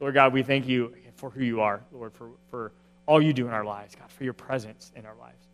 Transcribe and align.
Lord 0.00 0.14
God, 0.14 0.32
we 0.32 0.42
thank 0.42 0.66
you 0.66 0.94
for 1.14 1.30
who 1.30 1.42
you 1.42 1.60
are, 1.60 1.82
Lord, 1.92 2.12
for, 2.12 2.30
for 2.50 2.72
all 3.06 3.22
you 3.22 3.32
do 3.32 3.46
in 3.46 3.52
our 3.52 3.64
lives, 3.64 3.94
God, 3.94 4.10
for 4.10 4.24
your 4.24 4.32
presence 4.32 4.92
in 4.94 5.06
our 5.06 5.14
lives. 5.16 5.46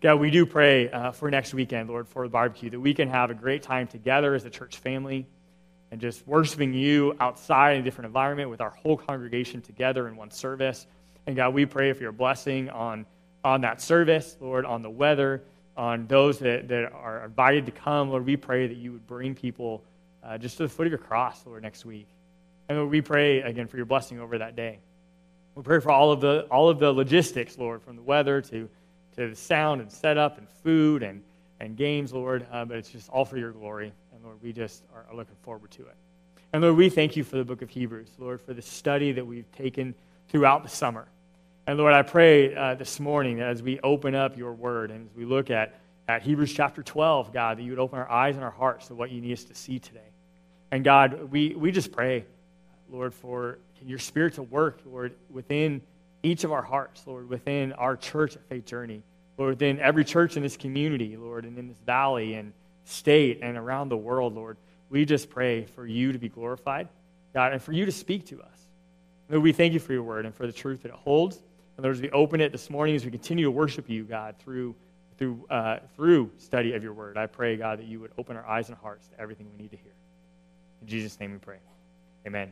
God, 0.00 0.16
we 0.16 0.30
do 0.30 0.46
pray 0.46 0.90
uh, 0.90 1.10
for 1.10 1.30
next 1.30 1.52
weekend, 1.52 1.90
Lord, 1.90 2.08
for 2.08 2.24
the 2.24 2.30
barbecue, 2.30 2.70
that 2.70 2.80
we 2.80 2.94
can 2.94 3.08
have 3.08 3.30
a 3.30 3.34
great 3.34 3.62
time 3.62 3.86
together 3.86 4.34
as 4.34 4.44
a 4.44 4.50
church 4.50 4.76
family 4.78 5.26
and 5.90 6.00
just 6.00 6.26
worshiping 6.26 6.72
you 6.72 7.14
outside 7.20 7.72
in 7.72 7.80
a 7.80 7.84
different 7.84 8.06
environment 8.06 8.48
with 8.48 8.60
our 8.60 8.70
whole 8.70 8.96
congregation 8.96 9.60
together 9.60 10.08
in 10.08 10.16
one 10.16 10.30
service. 10.30 10.86
And 11.26 11.36
God, 11.36 11.52
we 11.52 11.66
pray 11.66 11.92
for 11.92 12.02
your 12.02 12.12
blessing 12.12 12.70
on, 12.70 13.04
on 13.44 13.60
that 13.62 13.82
service, 13.82 14.36
Lord, 14.40 14.64
on 14.64 14.82
the 14.82 14.90
weather, 14.90 15.42
on 15.76 16.06
those 16.06 16.38
that, 16.38 16.68
that 16.68 16.92
are 16.92 17.24
invited 17.24 17.66
to 17.66 17.72
come. 17.72 18.10
Lord, 18.10 18.24
we 18.24 18.36
pray 18.36 18.68
that 18.68 18.76
you 18.76 18.92
would 18.92 19.06
bring 19.06 19.34
people 19.34 19.82
uh, 20.22 20.38
just 20.38 20.56
to 20.58 20.62
the 20.62 20.68
foot 20.68 20.86
of 20.86 20.92
your 20.92 20.98
cross, 20.98 21.44
Lord, 21.44 21.62
next 21.62 21.84
week. 21.84 22.06
And 22.70 22.88
we 22.88 23.00
pray 23.00 23.40
again 23.40 23.66
for 23.66 23.78
your 23.78 23.84
blessing 23.84 24.20
over 24.20 24.38
that 24.38 24.54
day. 24.54 24.78
We 25.56 25.64
pray 25.64 25.80
for 25.80 25.90
all 25.90 26.12
of 26.12 26.20
the, 26.20 26.46
all 26.52 26.68
of 26.68 26.78
the 26.78 26.92
logistics, 26.92 27.58
Lord, 27.58 27.82
from 27.82 27.96
the 27.96 28.02
weather 28.02 28.40
to, 28.42 28.68
to 29.16 29.28
the 29.28 29.34
sound 29.34 29.80
and 29.80 29.90
setup 29.90 30.38
and 30.38 30.48
food 30.48 31.02
and, 31.02 31.24
and 31.58 31.76
games, 31.76 32.12
Lord. 32.12 32.46
Uh, 32.52 32.64
but 32.64 32.76
it's 32.76 32.90
just 32.90 33.08
all 33.08 33.24
for 33.24 33.38
your 33.38 33.50
glory. 33.50 33.92
And 34.14 34.22
Lord, 34.22 34.36
we 34.40 34.52
just 34.52 34.84
are, 34.94 35.04
looking 35.12 35.34
forward 35.42 35.72
to 35.72 35.82
it. 35.82 35.96
And 36.52 36.62
Lord, 36.62 36.76
we 36.76 36.88
thank 36.88 37.16
you 37.16 37.24
for 37.24 37.38
the 37.38 37.44
book 37.44 37.60
of 37.60 37.70
Hebrews, 37.70 38.12
Lord, 38.18 38.40
for 38.40 38.54
the 38.54 38.62
study 38.62 39.10
that 39.10 39.26
we've 39.26 39.50
taken 39.50 39.92
throughout 40.28 40.62
the 40.62 40.68
summer. 40.68 41.08
And 41.66 41.76
Lord, 41.76 41.92
I 41.92 42.02
pray 42.02 42.54
uh, 42.54 42.76
this 42.76 43.00
morning 43.00 43.40
as 43.40 43.64
we 43.64 43.80
open 43.80 44.14
up 44.14 44.38
your 44.38 44.52
word 44.52 44.92
and 44.92 45.08
as 45.10 45.16
we 45.16 45.24
look 45.24 45.50
at, 45.50 45.74
at 46.06 46.22
Hebrews 46.22 46.54
chapter 46.54 46.84
12, 46.84 47.32
God, 47.32 47.58
that 47.58 47.64
you 47.64 47.72
would 47.72 47.80
open 47.80 47.98
our 47.98 48.08
eyes 48.08 48.36
and 48.36 48.44
our 48.44 48.52
hearts 48.52 48.86
to 48.86 48.94
what 48.94 49.10
you 49.10 49.20
need 49.20 49.32
us 49.32 49.42
to 49.42 49.56
see 49.56 49.80
today. 49.80 50.12
And 50.70 50.84
God, 50.84 51.32
we, 51.32 51.56
we 51.56 51.72
just 51.72 51.90
pray, 51.90 52.26
Lord, 52.90 53.14
for 53.14 53.58
your 53.84 53.98
spirit 53.98 54.34
to 54.34 54.42
work, 54.42 54.80
Lord, 54.84 55.14
within 55.30 55.80
each 56.22 56.44
of 56.44 56.52
our 56.52 56.62
hearts, 56.62 57.02
Lord, 57.06 57.28
within 57.28 57.72
our 57.72 57.96
church 57.96 58.36
at 58.36 58.44
Faith 58.48 58.66
Journey, 58.66 59.02
Lord, 59.38 59.50
within 59.50 59.80
every 59.80 60.04
church 60.04 60.36
in 60.36 60.42
this 60.42 60.56
community, 60.56 61.16
Lord, 61.16 61.44
and 61.44 61.58
in 61.58 61.68
this 61.68 61.78
valley 61.78 62.34
and 62.34 62.52
state 62.84 63.40
and 63.42 63.56
around 63.56 63.88
the 63.88 63.96
world, 63.96 64.34
Lord. 64.34 64.56
We 64.90 65.04
just 65.04 65.30
pray 65.30 65.64
for 65.64 65.86
you 65.86 66.12
to 66.12 66.18
be 66.18 66.28
glorified, 66.28 66.88
God, 67.32 67.52
and 67.52 67.62
for 67.62 67.72
you 67.72 67.86
to 67.86 67.92
speak 67.92 68.26
to 68.26 68.42
us. 68.42 68.66
Lord, 69.28 69.42
we 69.42 69.52
thank 69.52 69.72
you 69.72 69.78
for 69.78 69.92
your 69.92 70.02
word 70.02 70.26
and 70.26 70.34
for 70.34 70.46
the 70.46 70.52
truth 70.52 70.82
that 70.82 70.88
it 70.88 70.94
holds. 70.94 71.36
And 71.76 71.84
Lord, 71.84 71.96
as 71.96 72.02
we 72.02 72.10
open 72.10 72.40
it 72.40 72.52
this 72.52 72.68
morning, 72.68 72.96
as 72.96 73.04
we 73.04 73.10
continue 73.10 73.44
to 73.44 73.50
worship 73.50 73.88
you, 73.88 74.04
God, 74.04 74.34
through, 74.40 74.74
through, 75.16 75.46
uh, 75.48 75.78
through 75.94 76.30
study 76.38 76.74
of 76.74 76.82
your 76.82 76.92
word, 76.92 77.16
I 77.16 77.26
pray, 77.26 77.56
God, 77.56 77.78
that 77.78 77.86
you 77.86 78.00
would 78.00 78.10
open 78.18 78.36
our 78.36 78.46
eyes 78.46 78.68
and 78.68 78.76
hearts 78.76 79.06
to 79.08 79.20
everything 79.20 79.46
we 79.56 79.62
need 79.62 79.70
to 79.70 79.76
hear. 79.76 79.92
In 80.82 80.88
Jesus' 80.88 81.18
name 81.20 81.32
we 81.32 81.38
pray. 81.38 81.58
Amen. 82.26 82.50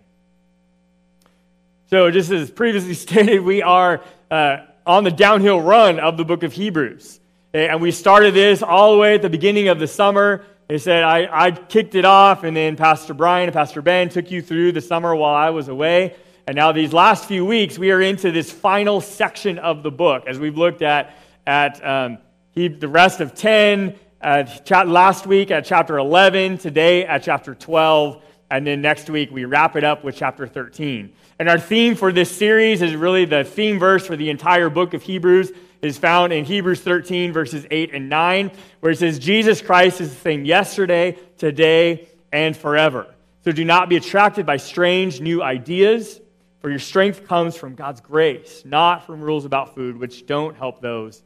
So, 1.91 2.11
just 2.11 2.31
as 2.31 2.51
previously 2.51 2.93
stated, 3.07 3.41
we 3.41 3.63
are 3.63 4.03
uh, 4.31 4.59
on 4.87 5.05
the 5.05 5.11
downhill 5.11 5.59
run 5.59 5.99
of 5.99 6.19
the 6.19 6.25
book 6.25 6.43
of 6.43 6.53
Hebrews. 6.53 7.19
And 7.55 7.81
we 7.81 7.93
started 7.93 8.35
this 8.35 8.63
all 8.63 8.93
the 8.93 8.99
way 8.99 9.15
at 9.15 9.23
the 9.23 9.31
beginning 9.31 9.69
of 9.69 9.79
the 9.79 9.87
summer. 9.87 10.45
They 10.69 10.77
said, 10.77 11.03
I, 11.03 11.47
I 11.47 11.51
kicked 11.51 11.95
it 11.95 12.05
off, 12.05 12.45
and 12.45 12.55
then 12.55 12.77
Pastor 12.77 13.15
Brian 13.15 13.49
and 13.49 13.55
Pastor 13.55 13.81
Ben 13.81 14.11
took 14.11 14.31
you 14.31 14.43
through 14.43 14.73
the 14.73 14.83
summer 14.83 15.17
while 15.17 15.35
I 15.35 15.49
was 15.49 15.69
away. 15.69 16.15
And 16.47 16.57
now, 16.57 16.73
these 16.73 16.93
last 16.93 17.25
few 17.25 17.47
weeks, 17.47 17.79
we 17.79 17.91
are 17.91 18.03
into 18.03 18.33
this 18.33 18.53
final 18.53 19.01
section 19.01 19.59
of 19.59 19.83
the 19.83 19.91
book 19.91 20.25
as 20.27 20.39
we've 20.39 20.59
looked 20.59 20.83
at, 20.83 21.17
at 21.47 21.83
um, 21.83 22.19
he, 22.51 22.69
the 22.69 22.87
rest 22.87 23.23
of 23.23 23.35
10, 23.35 23.99
uh, 24.21 24.45
last 24.85 25.27
week 25.27 25.51
at 25.51 25.65
chapter 25.65 25.97
11, 25.97 26.59
today 26.59 27.07
at 27.07 27.23
chapter 27.23 27.55
12, 27.55 28.23
and 28.51 28.67
then 28.67 28.81
next 28.81 29.11
week 29.11 29.31
we 29.31 29.45
wrap 29.45 29.77
it 29.77 29.85
up 29.85 30.05
with 30.05 30.17
chapter 30.17 30.47
13. 30.47 31.13
And 31.39 31.49
our 31.49 31.59
theme 31.59 31.95
for 31.95 32.13
this 32.13 32.31
series 32.31 32.83
is 32.83 32.95
really 32.95 33.25
the 33.25 33.45
theme 33.45 33.79
verse 33.79 34.07
for 34.07 34.17
the 34.17 34.31
entire 34.31 34.71
book 34.71 34.95
of 34.95 35.03
Hebrews 35.03 35.53
is 35.83 35.97
found 35.97 36.33
in 36.33 36.45
Hebrews 36.45 36.81
13, 36.81 37.33
verses 37.33 37.67
8 37.71 37.95
and 37.95 38.09
9, 38.09 38.51
where 38.81 38.93
it 38.93 38.99
says, 38.99 39.19
Jesus 39.19 39.63
Christ 39.63 40.01
is 40.01 40.11
the 40.11 40.21
same 40.21 40.45
yesterday, 40.45 41.17
today, 41.37 42.09
and 42.33 42.57
forever. 42.57 43.07
So 43.45 43.53
do 43.53 43.65
not 43.65 43.89
be 43.89 43.97
attracted 43.97 44.45
by 44.45 44.57
strange 44.57 45.21
new 45.21 45.43
ideas 45.43 46.21
for 46.61 46.71
your 46.71 46.79
strength 46.81 47.27
comes 47.27 47.57
from 47.57 47.75
God's 47.75 48.01
grace, 48.01 48.63
not 48.65 49.07
from 49.07 49.21
rules 49.21 49.45
about 49.45 49.75
food, 49.75 49.97
which 49.97 50.27
don't 50.27 50.57
help 50.57 50.81
those 50.81 51.23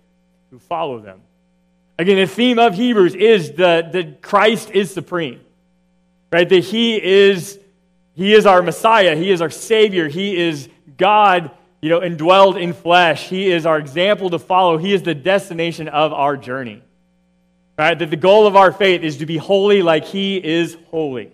who 0.51 0.59
follow 0.59 1.01
them. 1.01 1.23
Again, 1.99 2.17
the 2.17 2.27
theme 2.27 2.59
of 2.59 2.75
Hebrews 2.75 3.15
is 3.15 3.53
that 3.53 3.93
the 3.93 4.17
Christ 4.21 4.71
is 4.71 4.93
supreme, 4.93 5.41
right? 6.33 6.49
That 6.49 6.65
He 6.65 7.03
is, 7.03 7.59
He 8.15 8.35
is 8.35 8.47
our 8.47 8.63
Messiah, 8.63 9.15
He 9.15 9.31
is 9.31 9.41
our 9.41 9.51
Savior, 9.51 10.09
He 10.09 10.37
is 10.37 10.69
God, 10.97 11.51
you 11.81 11.89
know, 11.89 12.01
indwelled 12.01 12.61
in 12.61 12.73
flesh. 12.73 13.29
He 13.29 13.51
is 13.51 13.67
our 13.67 13.79
example 13.79 14.31
to 14.31 14.39
follow. 14.39 14.79
He 14.79 14.93
is 14.93 15.03
the 15.03 15.15
destination 15.15 15.89
of 15.89 16.13
our 16.13 16.37
journey, 16.37 16.83
right? 17.79 17.99
That 17.99 18.11
the 18.11 18.17
goal 18.17 18.47
of 18.47 18.57
our 18.57 18.73
faith 18.73 19.03
is 19.03 19.19
to 19.19 19.27
be 19.27 19.37
holy 19.37 19.83
like 19.83 20.05
He 20.05 20.37
is 20.37 20.77
holy. 20.91 21.33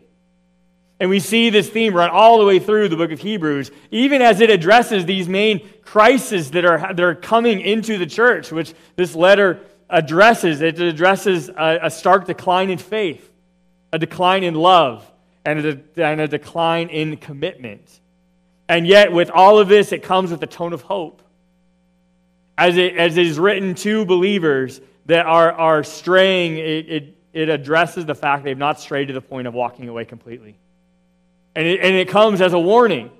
And 1.00 1.10
we 1.10 1.20
see 1.20 1.50
this 1.50 1.70
theme 1.70 1.94
run 1.94 2.10
all 2.10 2.40
the 2.40 2.44
way 2.44 2.58
through 2.58 2.88
the 2.88 2.96
book 2.96 3.12
of 3.12 3.20
Hebrews, 3.20 3.70
even 3.90 4.20
as 4.20 4.40
it 4.40 4.50
addresses 4.50 5.06
these 5.06 5.28
main 5.28 5.68
crises 5.82 6.50
that 6.52 6.64
are, 6.64 6.78
that 6.78 7.00
are 7.00 7.14
coming 7.14 7.60
into 7.60 7.98
the 7.98 8.06
church, 8.06 8.50
which 8.50 8.74
this 8.96 9.14
letter 9.14 9.60
addresses. 9.88 10.60
It 10.60 10.80
addresses 10.80 11.50
a, 11.50 11.78
a 11.84 11.90
stark 11.90 12.26
decline 12.26 12.70
in 12.70 12.78
faith, 12.78 13.30
a 13.92 13.98
decline 13.98 14.44
in 14.44 14.54
love, 14.54 15.10
and 15.44 15.64
a, 15.64 15.80
and 15.96 16.20
a 16.20 16.28
decline 16.28 16.88
in 16.88 17.16
commitment. 17.16 18.00
And 18.68 18.86
yet, 18.86 19.12
with 19.12 19.30
all 19.30 19.58
of 19.58 19.68
this, 19.68 19.92
it 19.92 20.02
comes 20.02 20.30
with 20.30 20.42
a 20.42 20.46
tone 20.46 20.72
of 20.72 20.82
hope. 20.82 21.22
As 22.58 22.76
it, 22.76 22.96
as 22.96 23.16
it 23.16 23.26
is 23.26 23.38
written 23.38 23.74
to 23.76 24.04
believers 24.04 24.80
that 25.06 25.24
are, 25.24 25.52
are 25.52 25.84
straying, 25.84 26.58
it, 26.58 26.90
it, 26.90 27.16
it 27.32 27.48
addresses 27.48 28.04
the 28.04 28.14
fact 28.14 28.44
they've 28.44 28.58
not 28.58 28.80
strayed 28.80 29.08
to 29.08 29.14
the 29.14 29.20
point 29.22 29.46
of 29.46 29.54
walking 29.54 29.88
away 29.88 30.04
completely. 30.04 30.58
And 31.54 31.66
it, 31.66 31.80
and 31.80 31.94
it 31.96 32.08
comes 32.08 32.40
as 32.40 32.52
a 32.52 32.58
warning, 32.58 33.10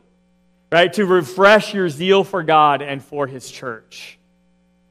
right, 0.70 0.92
to 0.94 1.06
refresh 1.06 1.72
your 1.72 1.88
zeal 1.88 2.24
for 2.24 2.42
God 2.42 2.82
and 2.82 3.02
for 3.02 3.26
His 3.26 3.50
church. 3.50 4.18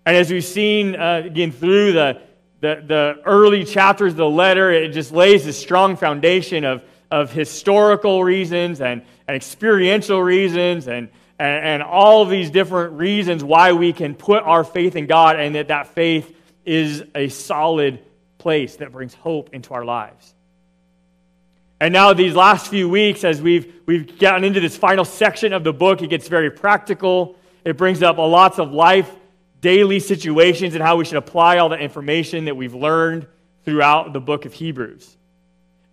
And 0.05 0.15
as 0.15 0.31
we've 0.31 0.43
seen 0.43 0.95
uh, 0.95 1.23
again 1.25 1.51
through 1.51 1.91
the, 1.91 2.21
the, 2.59 2.83
the 2.85 3.21
early 3.25 3.63
chapters 3.63 4.13
of 4.13 4.17
the 4.17 4.29
letter, 4.29 4.71
it 4.71 4.89
just 4.89 5.11
lays 5.11 5.45
a 5.45 5.53
strong 5.53 5.95
foundation 5.95 6.63
of, 6.63 6.83
of 7.11 7.31
historical 7.31 8.23
reasons 8.23 8.81
and, 8.81 9.03
and 9.27 9.35
experiential 9.35 10.21
reasons 10.21 10.87
and, 10.87 11.09
and, 11.39 11.65
and 11.65 11.83
all 11.83 12.25
these 12.25 12.49
different 12.49 12.93
reasons 12.93 13.43
why 13.43 13.73
we 13.73 13.93
can 13.93 14.15
put 14.15 14.43
our 14.43 14.63
faith 14.63 14.95
in 14.95 15.05
God 15.05 15.39
and 15.39 15.55
that 15.55 15.67
that 15.67 15.87
faith 15.87 16.35
is 16.65 17.03
a 17.15 17.29
solid 17.29 17.99
place 18.37 18.77
that 18.77 18.91
brings 18.91 19.13
hope 19.13 19.51
into 19.53 19.73
our 19.73 19.85
lives. 19.85 20.33
And 21.79 21.93
now, 21.93 22.13
these 22.13 22.33
last 22.33 22.69
few 22.69 22.89
weeks, 22.89 23.23
as 23.23 23.39
we've, 23.39 23.71
we've 23.85 24.17
gotten 24.17 24.43
into 24.43 24.59
this 24.59 24.75
final 24.75 25.05
section 25.05 25.53
of 25.53 25.63
the 25.63 25.73
book, 25.73 26.01
it 26.01 26.07
gets 26.07 26.27
very 26.27 26.49
practical. 26.49 27.35
It 27.63 27.77
brings 27.77 28.01
up 28.01 28.17
lots 28.17 28.57
of 28.57 28.71
life, 28.71 29.11
daily 29.61 29.99
situations, 29.99 30.75
and 30.75 30.83
how 30.83 30.97
we 30.97 31.05
should 31.05 31.17
apply 31.17 31.57
all 31.57 31.69
the 31.69 31.77
information 31.77 32.45
that 32.45 32.55
we've 32.55 32.75
learned 32.75 33.27
throughout 33.65 34.13
the 34.13 34.19
book 34.19 34.45
of 34.45 34.53
Hebrews. 34.53 35.17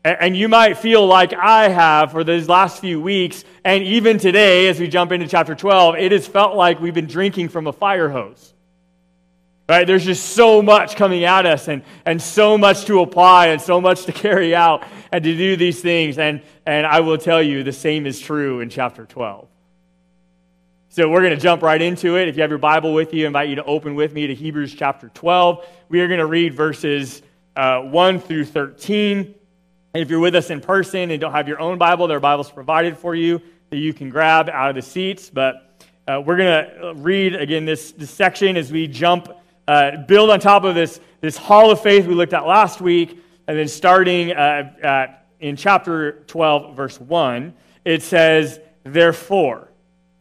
And, 0.04 0.36
you 0.36 0.48
might 0.48 0.76
feel 0.76 1.06
like 1.06 1.32
I 1.32 1.70
have 1.70 2.12
for 2.12 2.24
these 2.24 2.46
last 2.46 2.78
few 2.80 3.00
weeks, 3.00 3.42
and 3.64 3.82
even 3.82 4.18
today, 4.18 4.68
as 4.68 4.78
we 4.78 4.86
jump 4.86 5.12
into 5.12 5.26
chapter 5.26 5.54
12, 5.54 5.96
it 5.96 6.12
has 6.12 6.26
felt 6.26 6.56
like 6.56 6.78
we've 6.78 6.92
been 6.92 7.06
drinking 7.06 7.48
from 7.48 7.66
a 7.66 7.72
fire 7.72 8.10
hose. 8.10 8.52
Right? 9.66 9.86
There's 9.86 10.04
just 10.04 10.34
so 10.34 10.60
much 10.60 10.96
coming 10.96 11.24
at 11.24 11.46
us 11.46 11.68
and, 11.68 11.82
and 12.04 12.20
so 12.20 12.58
much 12.58 12.84
to 12.84 13.00
apply 13.00 13.46
and 13.46 13.62
so 13.62 13.80
much 13.80 14.04
to 14.04 14.12
carry 14.26 14.54
out 14.54 14.84
and 15.10 15.24
to 15.24 15.36
do 15.36 15.56
these 15.56 15.80
things. 15.80 16.18
And, 16.18 16.42
and 16.66 16.86
I 16.86 17.00
will 17.00 17.16
tell 17.16 17.42
you, 17.42 17.62
the 17.62 17.72
same 17.72 18.06
is 18.06 18.20
true 18.20 18.60
in 18.60 18.68
chapter 18.68 19.06
12. 19.06 19.48
So 20.94 21.08
we're 21.08 21.22
going 21.22 21.34
to 21.34 21.42
jump 21.42 21.62
right 21.62 21.82
into 21.82 22.18
it. 22.18 22.28
If 22.28 22.36
you 22.36 22.42
have 22.42 22.50
your 22.52 22.58
Bible 22.60 22.94
with 22.94 23.12
you, 23.12 23.24
I 23.24 23.26
invite 23.26 23.48
you 23.48 23.56
to 23.56 23.64
open 23.64 23.96
with 23.96 24.12
me 24.12 24.28
to 24.28 24.34
Hebrews 24.36 24.76
chapter 24.76 25.08
12. 25.12 25.66
We 25.88 26.00
are 26.00 26.06
going 26.06 26.20
to 26.20 26.26
read 26.26 26.54
verses 26.54 27.20
uh, 27.56 27.80
1 27.80 28.20
through 28.20 28.44
13. 28.44 29.18
And 29.18 29.34
if 30.00 30.08
you're 30.08 30.20
with 30.20 30.36
us 30.36 30.50
in 30.50 30.60
person 30.60 31.10
and 31.10 31.20
don't 31.20 31.32
have 31.32 31.48
your 31.48 31.58
own 31.58 31.78
Bible, 31.78 32.06
there 32.06 32.18
are 32.18 32.20
Bibles 32.20 32.48
provided 32.48 32.96
for 32.96 33.16
you 33.16 33.42
that 33.70 33.78
you 33.78 33.92
can 33.92 34.08
grab 34.08 34.48
out 34.48 34.70
of 34.70 34.76
the 34.76 34.82
seats. 34.82 35.30
But 35.30 35.84
uh, 36.06 36.22
we're 36.24 36.36
going 36.36 36.64
to 36.64 36.92
read 36.94 37.34
again 37.34 37.64
this, 37.64 37.90
this 37.90 38.10
section 38.12 38.56
as 38.56 38.70
we 38.70 38.86
jump 38.86 39.32
uh, 39.66 39.96
build 40.06 40.30
on 40.30 40.38
top 40.38 40.62
of 40.62 40.76
this, 40.76 41.00
this 41.20 41.36
hall 41.36 41.72
of 41.72 41.80
faith 41.80 42.06
we 42.06 42.14
looked 42.14 42.34
at 42.34 42.46
last 42.46 42.80
week, 42.80 43.20
and 43.48 43.58
then 43.58 43.66
starting 43.66 44.30
uh, 44.30 44.72
at, 44.80 45.26
in 45.40 45.56
chapter 45.56 46.22
12, 46.28 46.76
verse 46.76 47.00
1, 47.00 47.52
it 47.84 48.00
says, 48.00 48.60
Therefore. 48.84 49.70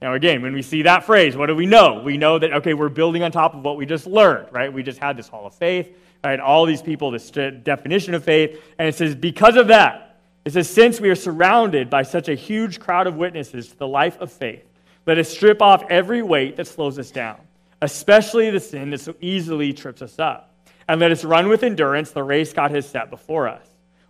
Now, 0.03 0.15
again, 0.15 0.41
when 0.41 0.51
we 0.51 0.61
see 0.61 0.81
that 0.81 1.05
phrase, 1.05 1.37
what 1.37 1.45
do 1.45 1.55
we 1.55 1.65
know? 1.65 2.01
We 2.03 2.17
know 2.17 2.37
that, 2.37 2.51
okay, 2.55 2.73
we're 2.73 2.89
building 2.89 3.23
on 3.23 3.31
top 3.31 3.55
of 3.55 3.63
what 3.63 3.77
we 3.77 3.85
just 3.85 4.05
learned, 4.05 4.49
right? 4.51 4.71
We 4.71 4.83
just 4.83 4.99
had 4.99 5.15
this 5.15 5.29
hall 5.29 5.47
of 5.47 5.55
faith, 5.55 5.95
right? 6.21 6.41
All 6.41 6.65
these 6.65 6.81
people, 6.81 7.09
this 7.09 7.31
definition 7.31 8.13
of 8.13 8.21
faith, 8.21 8.61
and 8.77 8.85
it 8.85 8.95
says, 8.95 9.15
Because 9.15 9.55
of 9.55 9.67
that, 9.67 10.19
It 10.43 10.51
says, 10.51 10.69
Since 10.69 10.99
we 10.99 11.09
are 11.09 11.15
surrounded 11.15 11.89
by 11.89 12.03
such 12.03 12.27
a 12.27 12.35
huge 12.35 12.81
crowd 12.81 13.07
of 13.07 13.15
witnesses 13.15 13.69
to 13.69 13.77
the 13.79 13.87
life 13.87 14.19
of 14.19 14.29
faith, 14.29 14.65
let 15.05 15.17
us 15.17 15.29
strip 15.29 15.61
off 15.61 15.85
every 15.89 16.21
weight 16.21 16.57
that 16.57 16.67
slows 16.67 16.99
us 16.99 17.09
down, 17.09 17.39
especially 17.81 18.49
the 18.49 18.59
sin 18.59 18.89
that 18.89 18.99
so 18.99 19.15
easily 19.21 19.71
trips 19.71 20.01
us 20.01 20.19
up. 20.19 20.53
And 20.89 20.99
let 20.99 21.13
us 21.13 21.23
run 21.23 21.47
with 21.47 21.63
endurance 21.63 22.11
the 22.11 22.23
race 22.23 22.51
God 22.51 22.71
has 22.71 22.85
set 22.85 23.09
before 23.09 23.47
us. 23.47 23.65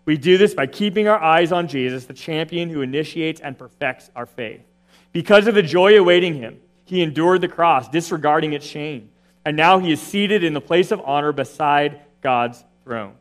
We 0.06 0.18
do 0.18 0.40
this 0.40 0.56
by 0.56 0.66
keeping 0.66 1.08
our 1.08 1.22
eyes 1.22 1.52
on 1.52 1.68
Jesus, 1.68 2.06
the 2.06 2.16
champion 2.16 2.70
who 2.70 2.82
initiates 2.82 3.42
and 3.42 3.56
perfects 3.56 4.10
our 4.16 4.26
faith. 4.26 4.66
Because 5.14 5.48
of 5.48 5.56
the 5.56 5.64
joy 5.64 5.98
awaiting 5.98 6.36
him, 6.36 6.60
he 6.86 7.02
endured 7.02 7.42
the 7.42 7.48
cross, 7.48 7.88
disregarding 7.88 8.54
its 8.54 8.66
shame. 8.66 9.10
And 9.46 9.56
now 9.56 9.80
he 9.80 9.92
is 9.92 10.02
seated 10.02 10.44
in 10.44 10.54
the 10.54 10.62
place 10.62 10.92
of 10.92 11.02
honor 11.06 11.32
beside 11.32 12.02
God's 12.22 12.64
throne. 12.84 13.14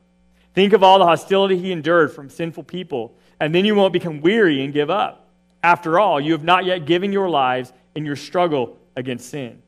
Think 0.55 0.73
of 0.73 0.83
all 0.83 0.99
the 0.99 1.07
hostility 1.07 1.59
he 1.59 1.73
endured 1.73 2.13
from 2.13 2.29
sinful 2.29 2.65
people, 2.65 3.15
and 3.41 3.55
then 3.55 3.65
you 3.65 3.75
won't 3.75 3.93
become 3.93 4.21
weary 4.21 4.65
and 4.65 4.73
give 4.73 4.91
up. 4.91 5.29
After 5.63 5.99
all, 5.99 6.21
you 6.21 6.33
have 6.33 6.45
not 6.45 6.65
yet 6.65 6.87
given 6.87 7.13
your 7.13 7.29
lives 7.29 7.73
in 7.95 8.05
your 8.05 8.17
struggle 8.17 8.79
against 8.97 9.31
sin. 9.31 9.63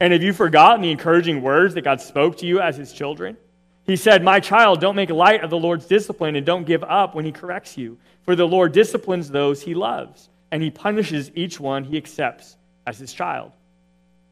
And 0.00 0.12
have 0.12 0.22
you 0.22 0.32
forgotten 0.32 0.82
the 0.82 0.90
encouraging 0.90 1.42
words 1.42 1.74
that 1.74 1.82
God 1.82 2.00
spoke 2.00 2.36
to 2.38 2.46
you 2.46 2.60
as 2.60 2.76
his 2.76 2.92
children? 2.92 3.36
He 3.84 3.96
said, 3.96 4.22
My 4.22 4.38
child, 4.38 4.80
don't 4.80 4.96
make 4.96 5.10
light 5.10 5.42
of 5.42 5.50
the 5.50 5.58
Lord's 5.58 5.86
discipline 5.86 6.36
and 6.36 6.46
don't 6.46 6.66
give 6.66 6.84
up 6.84 7.14
when 7.14 7.24
he 7.24 7.32
corrects 7.32 7.76
you, 7.76 7.98
for 8.22 8.36
the 8.36 8.46
Lord 8.46 8.72
disciplines 8.72 9.30
those 9.30 9.62
he 9.62 9.74
loves, 9.74 10.28
and 10.50 10.62
he 10.62 10.70
punishes 10.70 11.30
each 11.34 11.60
one 11.60 11.84
he 11.84 11.96
accepts 11.96 12.56
as 12.86 12.98
his 12.98 13.12
child. 13.12 13.52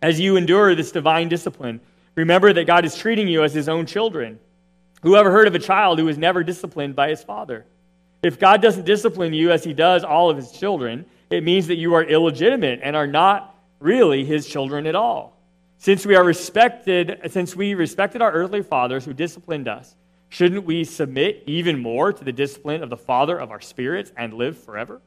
As 0.02 0.20
you 0.20 0.36
endure 0.36 0.74
this 0.74 0.92
divine 0.92 1.28
discipline, 1.28 1.80
remember 2.14 2.52
that 2.52 2.66
God 2.66 2.84
is 2.84 2.96
treating 2.96 3.28
you 3.28 3.42
as 3.44 3.54
his 3.54 3.68
own 3.68 3.86
children. 3.86 4.38
Who 5.02 5.16
ever 5.16 5.30
heard 5.30 5.46
of 5.46 5.54
a 5.54 5.58
child 5.58 5.98
who 5.98 6.06
was 6.06 6.18
never 6.18 6.42
disciplined 6.42 6.96
by 6.96 7.10
his 7.10 7.22
father? 7.22 7.66
If 8.22 8.38
God 8.38 8.62
doesn't 8.62 8.84
discipline 8.84 9.32
you 9.32 9.52
as 9.52 9.62
he 9.62 9.72
does 9.72 10.04
all 10.04 10.30
of 10.30 10.36
his 10.36 10.52
children, 10.52 11.06
it 11.30 11.44
means 11.44 11.66
that 11.68 11.76
you 11.76 11.94
are 11.94 12.02
illegitimate 12.02 12.80
and 12.82 12.96
are 12.96 13.06
not 13.06 13.54
really 13.78 14.24
his 14.24 14.46
children 14.46 14.86
at 14.86 14.94
all. 14.94 15.36
Since 15.78 16.06
we 16.06 16.14
are 16.14 16.24
respected, 16.24 17.20
since 17.30 17.54
we 17.54 17.74
respected 17.74 18.22
our 18.22 18.32
earthly 18.32 18.62
fathers 18.62 19.04
who 19.04 19.12
disciplined 19.12 19.68
us, 19.68 19.94
shouldn't 20.28 20.64
we 20.64 20.84
submit 20.84 21.44
even 21.46 21.78
more 21.78 22.12
to 22.12 22.24
the 22.24 22.32
discipline 22.32 22.82
of 22.82 22.90
the 22.90 22.96
Father 22.96 23.38
of 23.38 23.50
our 23.50 23.60
spirits 23.60 24.10
and 24.16 24.32
live 24.32 24.58
forever? 24.58 25.00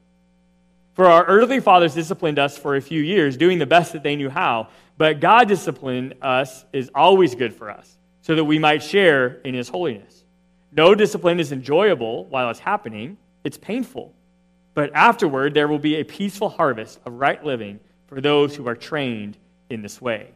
For 0.94 1.06
our 1.06 1.26
earthly 1.26 1.60
fathers 1.60 1.94
disciplined 1.94 2.40
us 2.40 2.58
for 2.58 2.76
a 2.76 2.82
few 2.82 3.02
years, 3.02 3.38
doing 3.38 3.60
the 3.60 3.66
best 3.66 3.94
that 3.94 4.04
they 4.04 4.16
knew 4.16 4.30
how, 4.30 4.68
but 4.98 5.22
God 5.22 5.48
disciplined 5.48 6.16
us 6.22 6.66
is 6.74 6.92
always 6.94 7.36
good 7.36 7.54
for 7.54 7.70
us, 7.70 7.98
so 8.22 8.36
that 8.36 8.44
we 8.44 8.60
might 8.60 8.84
share 8.84 9.36
in 9.42 9.54
his 9.54 9.70
holiness. 9.70 10.24
No 10.72 10.94
discipline 10.94 11.40
is 11.40 11.52
enjoyable 11.52 12.26
while 12.26 12.50
it's 12.50 12.60
happening, 12.60 13.18
it's 13.44 13.58
painful. 13.58 14.14
But 14.74 14.94
afterward, 14.94 15.54
there 15.54 15.68
will 15.68 15.80
be 15.80 15.96
a 15.96 16.04
peaceful 16.04 16.50
harvest 16.50 17.00
of 17.06 17.14
right 17.14 17.44
living 17.44 17.80
for 18.08 18.22
those 18.22 18.56
who 18.56 18.68
are 18.68 18.76
trained 18.76 19.38
in 19.70 19.82
this 19.82 20.02
way. 20.02 20.32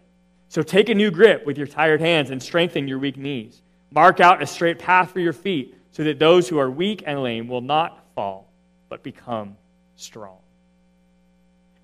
So 0.47 0.61
take 0.61 0.89
a 0.89 0.95
new 0.95 1.11
grip 1.11 1.45
with 1.45 1.57
your 1.57 1.67
tired 1.67 1.99
hands 1.99 2.29
and 2.29 2.41
strengthen 2.41 2.88
your 2.88 2.99
weak 2.99 3.17
knees. 3.17 3.61
Mark 3.91 4.19
out 4.19 4.41
a 4.41 4.45
straight 4.45 4.79
path 4.79 5.11
for 5.11 5.19
your 5.19 5.33
feet 5.33 5.75
so 5.91 6.03
that 6.03 6.19
those 6.19 6.47
who 6.47 6.57
are 6.57 6.69
weak 6.69 7.03
and 7.06 7.21
lame 7.21 7.47
will 7.47 7.61
not 7.61 8.06
fall, 8.15 8.51
but 8.89 9.03
become 9.03 9.57
strong. 9.95 10.38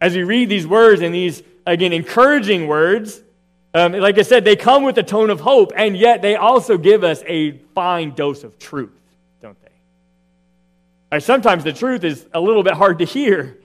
As 0.02 0.16
we 0.16 0.24
read 0.24 0.50
these 0.50 0.66
words 0.66 1.02
and 1.02 1.14
these, 1.14 1.44
again, 1.66 1.94
encouraging 1.94 2.68
words, 2.68 3.22
um, 3.74 3.94
like 3.94 4.18
I 4.18 4.24
said, 4.24 4.46
they 4.46 4.56
come 4.56 4.84
with 4.84 4.98
a 4.98 5.04
tone 5.04 5.30
of 5.30 5.40
hope, 5.40 5.72
and 5.76 5.96
yet 5.96 6.22
they 6.22 6.36
also 6.36 6.78
give 6.78 7.04
us 7.04 7.24
a 7.28 7.58
fine 7.76 8.16
dose 8.16 8.44
of 8.44 8.58
truth, 8.58 8.98
don't 9.42 9.58
they? 11.12 11.20
Sometimes 11.20 11.64
the 11.64 11.74
truth 11.74 12.04
is 12.04 12.26
a 12.34 12.40
little 12.40 12.64
bit 12.64 12.74
hard 12.74 13.00
to 13.00 13.06
hear. 13.06 13.58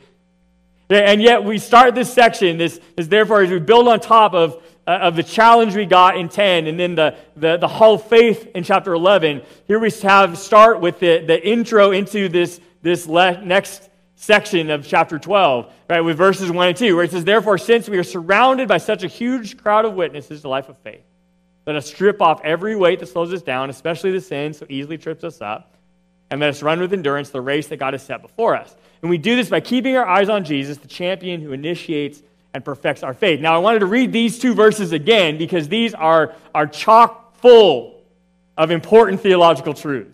And 0.91 1.23
yet 1.23 1.43
we 1.43 1.59
start 1.59 1.95
this 1.95 2.13
section, 2.13 2.59
this 2.59 2.79
is 2.97 3.09
therefore 3.09 3.43
as 3.43 3.51
we 3.51 3.59
build 3.59 3.89
on 3.89 4.01
top 4.01 4.35
of 4.35 4.63
uh, 4.87 4.99
of 5.03 5.17
the 5.17 5.23
challenge 5.23 5.75
we 5.75 5.87
got 5.87 6.17
in 6.17 6.29
10 6.29 6.67
and 6.67 6.79
then 6.79 6.95
the, 6.95 7.17
the, 7.37 7.57
the 7.57 7.69
hall 7.69 7.95
of 7.95 8.07
faith 8.07 8.49
in 8.55 8.63
chapter 8.63 8.93
11 8.93 9.43
here 9.67 9.79
we 9.79 9.91
have 10.03 10.37
start 10.37 10.81
with 10.81 10.99
the, 11.01 11.25
the 11.27 11.47
intro 11.47 11.93
into 11.93 12.29
this, 12.29 12.61
this 12.83 13.07
le- 13.07 13.41
next 13.43 13.89
section 14.25 14.71
of 14.71 14.87
chapter 14.87 15.19
12 15.19 15.73
right 15.91 16.01
with 16.01 16.17
verses 16.17 16.51
1 16.51 16.69
and 16.69 16.77
2 16.77 16.97
where 16.97 17.05
it 17.05 17.11
says 17.11 17.25
therefore 17.25 17.59
since 17.59 17.89
we 17.89 17.99
are 17.99 18.05
surrounded 18.05 18.67
by 18.67 18.79
such 18.79 19.03
a 19.03 19.09
huge 19.09 19.57
crowd 19.57 19.85
of 19.85 19.95
witnesses 19.95 20.39
to 20.39 20.43
the 20.43 20.49
life 20.49 20.69
of 20.69 20.79
faith 20.79 21.05
let 21.67 21.77
us 21.77 21.87
strip 21.87 22.23
off 22.23 22.41
every 22.43 22.75
weight 22.75 23.01
that 23.01 23.07
slows 23.07 23.33
us 23.33 23.43
down 23.43 23.71
especially 23.71 24.11
the 24.11 24.21
sin 24.21 24.53
so 24.53 24.67
easily 24.69 24.99
trips 24.99 25.25
us 25.25 25.41
up 25.41 25.75
and 26.31 26.41
let 26.41 26.51
us 26.51 26.63
run 26.63 26.81
with 26.81 26.93
endurance 26.93 27.31
the 27.31 27.41
race 27.41 27.67
that 27.69 27.77
god 27.77 27.93
has 27.93 28.03
set 28.03 28.23
before 28.23 28.57
us 28.57 28.75
and 29.03 29.11
we 29.11 29.19
do 29.19 29.37
this 29.37 29.51
by 29.51 29.61
keeping 29.61 29.97
our 29.97 30.07
eyes 30.07 30.29
on 30.29 30.45
jesus 30.45 30.79
the 30.79 30.89
champion 30.89 31.41
who 31.41 31.53
initiates 31.53 32.23
and 32.55 32.65
perfects 32.65 33.03
our 33.03 33.13
faith. 33.13 33.41
Now, 33.41 33.55
I 33.55 33.59
wanted 33.59 33.81
to 33.81 33.87
read 33.87 34.13
these 34.13 34.39
two 34.39 34.55
verses 34.55 34.93
again 34.93 35.37
because 35.37 35.69
these 35.69 35.93
are, 35.93 36.35
are 36.55 36.69
chock 36.69 37.37
full 37.39 38.01
of 38.57 38.71
important 38.71 39.21
theological 39.21 39.75
truths. 39.75 40.14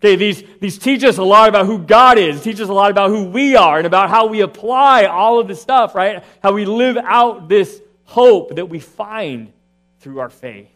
Okay, 0.00 0.14
these, 0.14 0.44
these 0.60 0.78
teach 0.78 1.02
us 1.02 1.18
a 1.18 1.24
lot 1.24 1.48
about 1.48 1.66
who 1.66 1.78
God 1.78 2.18
is, 2.18 2.40
teach 2.40 2.60
us 2.60 2.68
a 2.68 2.72
lot 2.72 2.90
about 2.90 3.10
who 3.10 3.24
we 3.24 3.56
are, 3.56 3.78
and 3.78 3.86
about 3.86 4.10
how 4.10 4.26
we 4.26 4.42
apply 4.42 5.06
all 5.06 5.40
of 5.40 5.48
this 5.48 5.60
stuff, 5.60 5.94
right? 5.94 6.22
How 6.40 6.52
we 6.52 6.64
live 6.64 6.96
out 6.96 7.48
this 7.48 7.82
hope 8.04 8.54
that 8.56 8.66
we 8.66 8.78
find 8.78 9.52
through 9.98 10.20
our 10.20 10.30
faith. 10.30 10.70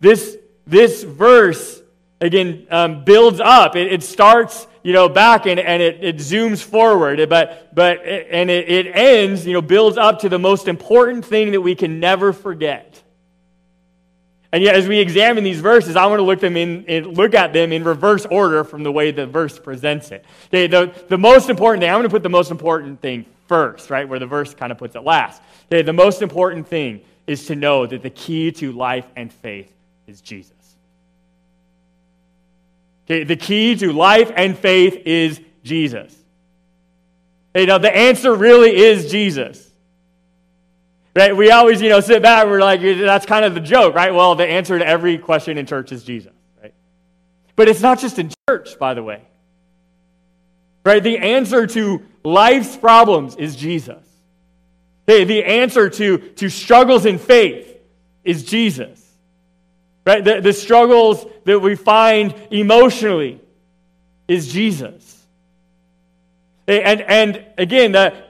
This, 0.00 0.38
this 0.66 1.02
verse, 1.02 1.82
again, 2.22 2.66
um, 2.70 3.04
builds 3.04 3.40
up. 3.40 3.76
It, 3.76 3.92
it 3.92 4.02
starts 4.02 4.66
you 4.82 4.92
know, 4.92 5.08
back 5.08 5.46
and, 5.46 5.58
and 5.58 5.82
it, 5.82 6.02
it 6.02 6.16
zooms 6.18 6.62
forward, 6.62 7.28
but, 7.28 7.74
but 7.74 8.04
and 8.04 8.48
it, 8.48 8.68
it 8.68 8.86
ends, 8.94 9.44
you 9.44 9.52
know, 9.52 9.60
builds 9.60 9.98
up 9.98 10.20
to 10.20 10.28
the 10.28 10.38
most 10.38 10.68
important 10.68 11.24
thing 11.24 11.50
that 11.50 11.60
we 11.60 11.74
can 11.74 11.98
never 11.98 12.32
forget. 12.32 13.02
And 14.52 14.62
yet, 14.62 14.74
as 14.76 14.86
we 14.86 14.98
examine 14.98 15.44
these 15.44 15.60
verses, 15.60 15.96
I 15.96 16.06
want 16.06 16.20
to 16.20 16.22
look, 16.22 16.40
them 16.40 16.56
in, 16.56 16.84
look 17.14 17.34
at 17.34 17.52
them 17.52 17.72
in 17.72 17.84
reverse 17.84 18.26
order 18.26 18.64
from 18.64 18.84
the 18.84 18.92
way 18.92 19.10
the 19.10 19.26
verse 19.26 19.58
presents 19.58 20.12
it. 20.12 20.24
Okay, 20.46 20.66
the, 20.66 20.94
the 21.08 21.18
most 21.18 21.50
important 21.50 21.82
thing, 21.82 21.90
I'm 21.90 21.96
going 21.96 22.04
to 22.04 22.10
put 22.10 22.22
the 22.22 22.28
most 22.28 22.50
important 22.50 23.00
thing 23.00 23.26
first, 23.48 23.90
right, 23.90 24.08
where 24.08 24.18
the 24.18 24.26
verse 24.26 24.54
kind 24.54 24.70
of 24.70 24.78
puts 24.78 24.94
it 24.94 25.02
last. 25.02 25.42
Okay, 25.66 25.82
the 25.82 25.92
most 25.92 26.22
important 26.22 26.68
thing 26.68 27.00
is 27.26 27.46
to 27.46 27.56
know 27.56 27.86
that 27.86 28.02
the 28.02 28.10
key 28.10 28.52
to 28.52 28.72
life 28.72 29.06
and 29.16 29.32
faith 29.32 29.72
is 30.06 30.20
Jesus. 30.20 30.52
Okay, 33.06 33.24
the 33.24 33.36
key 33.36 33.74
to 33.76 33.92
life 33.92 34.30
and 34.34 34.56
faith 34.56 35.02
is 35.06 35.40
Jesus. 35.64 36.16
You 37.54 37.66
know, 37.66 37.78
the 37.78 37.94
answer 37.94 38.34
really 38.34 38.76
is 38.76 39.10
Jesus. 39.10 39.65
Right? 41.16 41.34
We 41.34 41.50
always, 41.50 41.80
you 41.80 41.88
know, 41.88 42.00
sit 42.00 42.20
back, 42.20 42.46
we're 42.46 42.60
like, 42.60 42.82
that's 42.82 43.24
kind 43.24 43.46
of 43.46 43.54
the 43.54 43.60
joke, 43.60 43.94
right? 43.94 44.12
Well, 44.12 44.34
the 44.34 44.46
answer 44.46 44.78
to 44.78 44.86
every 44.86 45.16
question 45.16 45.56
in 45.56 45.64
church 45.64 45.90
is 45.90 46.04
Jesus, 46.04 46.34
right? 46.62 46.74
But 47.56 47.68
it's 47.68 47.80
not 47.80 48.00
just 48.00 48.18
in 48.18 48.30
church, 48.46 48.78
by 48.78 48.92
the 48.92 49.02
way. 49.02 49.22
Right? 50.84 51.02
The 51.02 51.16
answer 51.16 51.66
to 51.68 52.02
life's 52.22 52.76
problems 52.76 53.34
is 53.36 53.56
Jesus. 53.56 54.04
Okay, 55.08 55.24
the 55.24 55.42
answer 55.42 55.88
to, 55.88 56.18
to 56.18 56.50
struggles 56.50 57.06
in 57.06 57.16
faith 57.16 57.80
is 58.22 58.44
Jesus. 58.44 59.02
Right? 60.04 60.22
The, 60.22 60.42
the 60.42 60.52
struggles 60.52 61.24
that 61.46 61.60
we 61.60 61.76
find 61.76 62.34
emotionally 62.50 63.40
is 64.28 64.52
Jesus. 64.52 65.26
And, 66.68 67.00
and 67.00 67.46
again, 67.56 67.92
the, 67.92 68.25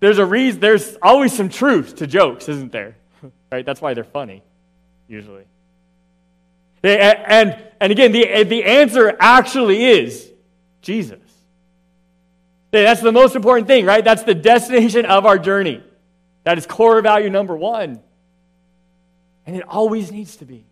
there's 0.00 0.18
a 0.18 0.24
reason, 0.24 0.60
there's 0.60 0.96
always 1.02 1.32
some 1.32 1.48
truth 1.48 1.96
to 1.96 2.06
jokes, 2.06 2.48
isn't 2.48 2.72
there? 2.72 2.96
Right? 3.50 3.64
That's 3.64 3.80
why 3.80 3.94
they're 3.94 4.04
funny, 4.04 4.42
usually. 5.08 5.44
And, 6.82 7.56
and, 7.80 7.90
again, 7.90 8.12
the, 8.12 8.44
the 8.44 8.62
answer 8.62 9.16
actually 9.18 9.84
is 9.84 10.30
Jesus. 10.82 11.18
That's 12.70 13.00
the 13.00 13.10
most 13.10 13.34
important 13.34 13.66
thing, 13.66 13.86
right? 13.86 14.04
That's 14.04 14.22
the 14.22 14.34
destination 14.34 15.06
of 15.06 15.24
our 15.24 15.38
journey. 15.38 15.82
That 16.44 16.58
is 16.58 16.66
core 16.66 17.00
value 17.00 17.30
number 17.30 17.56
one. 17.56 18.00
And 19.46 19.56
it 19.56 19.64
always 19.66 20.12
needs 20.12 20.36
to 20.36 20.44
be. 20.44 20.66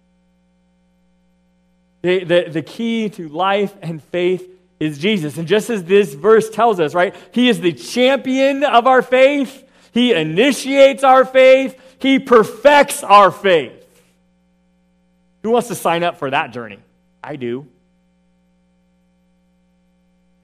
The, 2.02 2.24
the, 2.24 2.48
the 2.50 2.62
key 2.62 3.08
to 3.08 3.28
life 3.28 3.74
and 3.80 4.02
faith 4.02 4.48
is 4.78 4.98
Jesus. 4.98 5.38
And 5.38 5.48
just 5.48 5.70
as 5.70 5.84
this 5.84 6.14
verse 6.14 6.50
tells 6.50 6.80
us, 6.80 6.94
right, 6.94 7.14
He 7.32 7.48
is 7.48 7.60
the 7.60 7.72
champion 7.72 8.64
of 8.64 8.86
our 8.86 9.02
faith, 9.02 9.64
He 9.92 10.12
initiates 10.12 11.02
our 11.04 11.24
faith, 11.24 11.78
He 11.98 12.18
perfects 12.18 13.02
our 13.02 13.30
faith. 13.30 13.72
Who 15.42 15.50
wants 15.50 15.68
to 15.68 15.74
sign 15.74 16.02
up 16.02 16.18
for 16.18 16.30
that 16.30 16.52
journey? 16.52 16.78
I 17.22 17.36
do. 17.36 17.66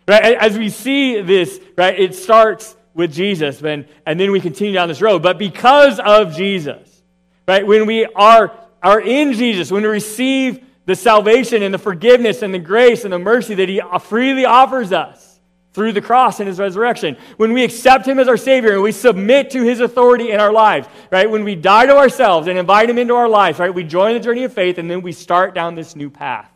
Right, 0.06 0.36
as 0.36 0.58
we 0.58 0.68
see 0.68 1.20
this, 1.20 1.60
right, 1.76 1.98
it 1.98 2.14
starts 2.14 2.76
with 2.94 3.12
Jesus, 3.12 3.62
and, 3.62 3.86
and 4.04 4.18
then 4.18 4.32
we 4.32 4.40
continue 4.40 4.72
down 4.72 4.88
this 4.88 5.00
road. 5.00 5.22
But 5.22 5.38
because 5.38 6.00
of 6.00 6.34
Jesus, 6.34 7.02
right, 7.46 7.66
when 7.66 7.86
we 7.86 8.04
are, 8.06 8.52
are 8.82 9.00
in 9.00 9.32
Jesus, 9.34 9.70
when 9.70 9.82
we 9.82 9.88
receive 9.88 10.64
the 10.84 10.96
salvation 10.96 11.62
and 11.62 11.72
the 11.72 11.78
forgiveness 11.78 12.42
and 12.42 12.52
the 12.52 12.58
grace 12.58 13.04
and 13.04 13.12
the 13.12 13.18
mercy 13.18 13.54
that 13.54 13.68
He 13.68 13.80
uh, 13.80 13.98
freely 13.98 14.44
offers 14.44 14.92
us 14.92 15.40
through 15.72 15.92
the 15.92 16.00
cross 16.00 16.40
and 16.40 16.48
His 16.48 16.58
resurrection. 16.58 17.16
When 17.36 17.52
we 17.52 17.64
accept 17.64 18.06
Him 18.06 18.18
as 18.18 18.28
our 18.28 18.36
Savior 18.36 18.72
and 18.72 18.82
we 18.82 18.92
submit 18.92 19.50
to 19.50 19.62
His 19.62 19.80
authority 19.80 20.30
in 20.30 20.40
our 20.40 20.52
lives, 20.52 20.88
right? 21.10 21.30
When 21.30 21.44
we 21.44 21.54
die 21.54 21.86
to 21.86 21.96
ourselves 21.96 22.48
and 22.48 22.58
invite 22.58 22.90
Him 22.90 22.98
into 22.98 23.14
our 23.14 23.28
lives, 23.28 23.58
right? 23.58 23.72
We 23.72 23.84
join 23.84 24.14
the 24.14 24.20
journey 24.20 24.44
of 24.44 24.52
faith 24.52 24.78
and 24.78 24.90
then 24.90 25.02
we 25.02 25.12
start 25.12 25.54
down 25.54 25.74
this 25.74 25.96
new 25.96 26.10
path 26.10 26.50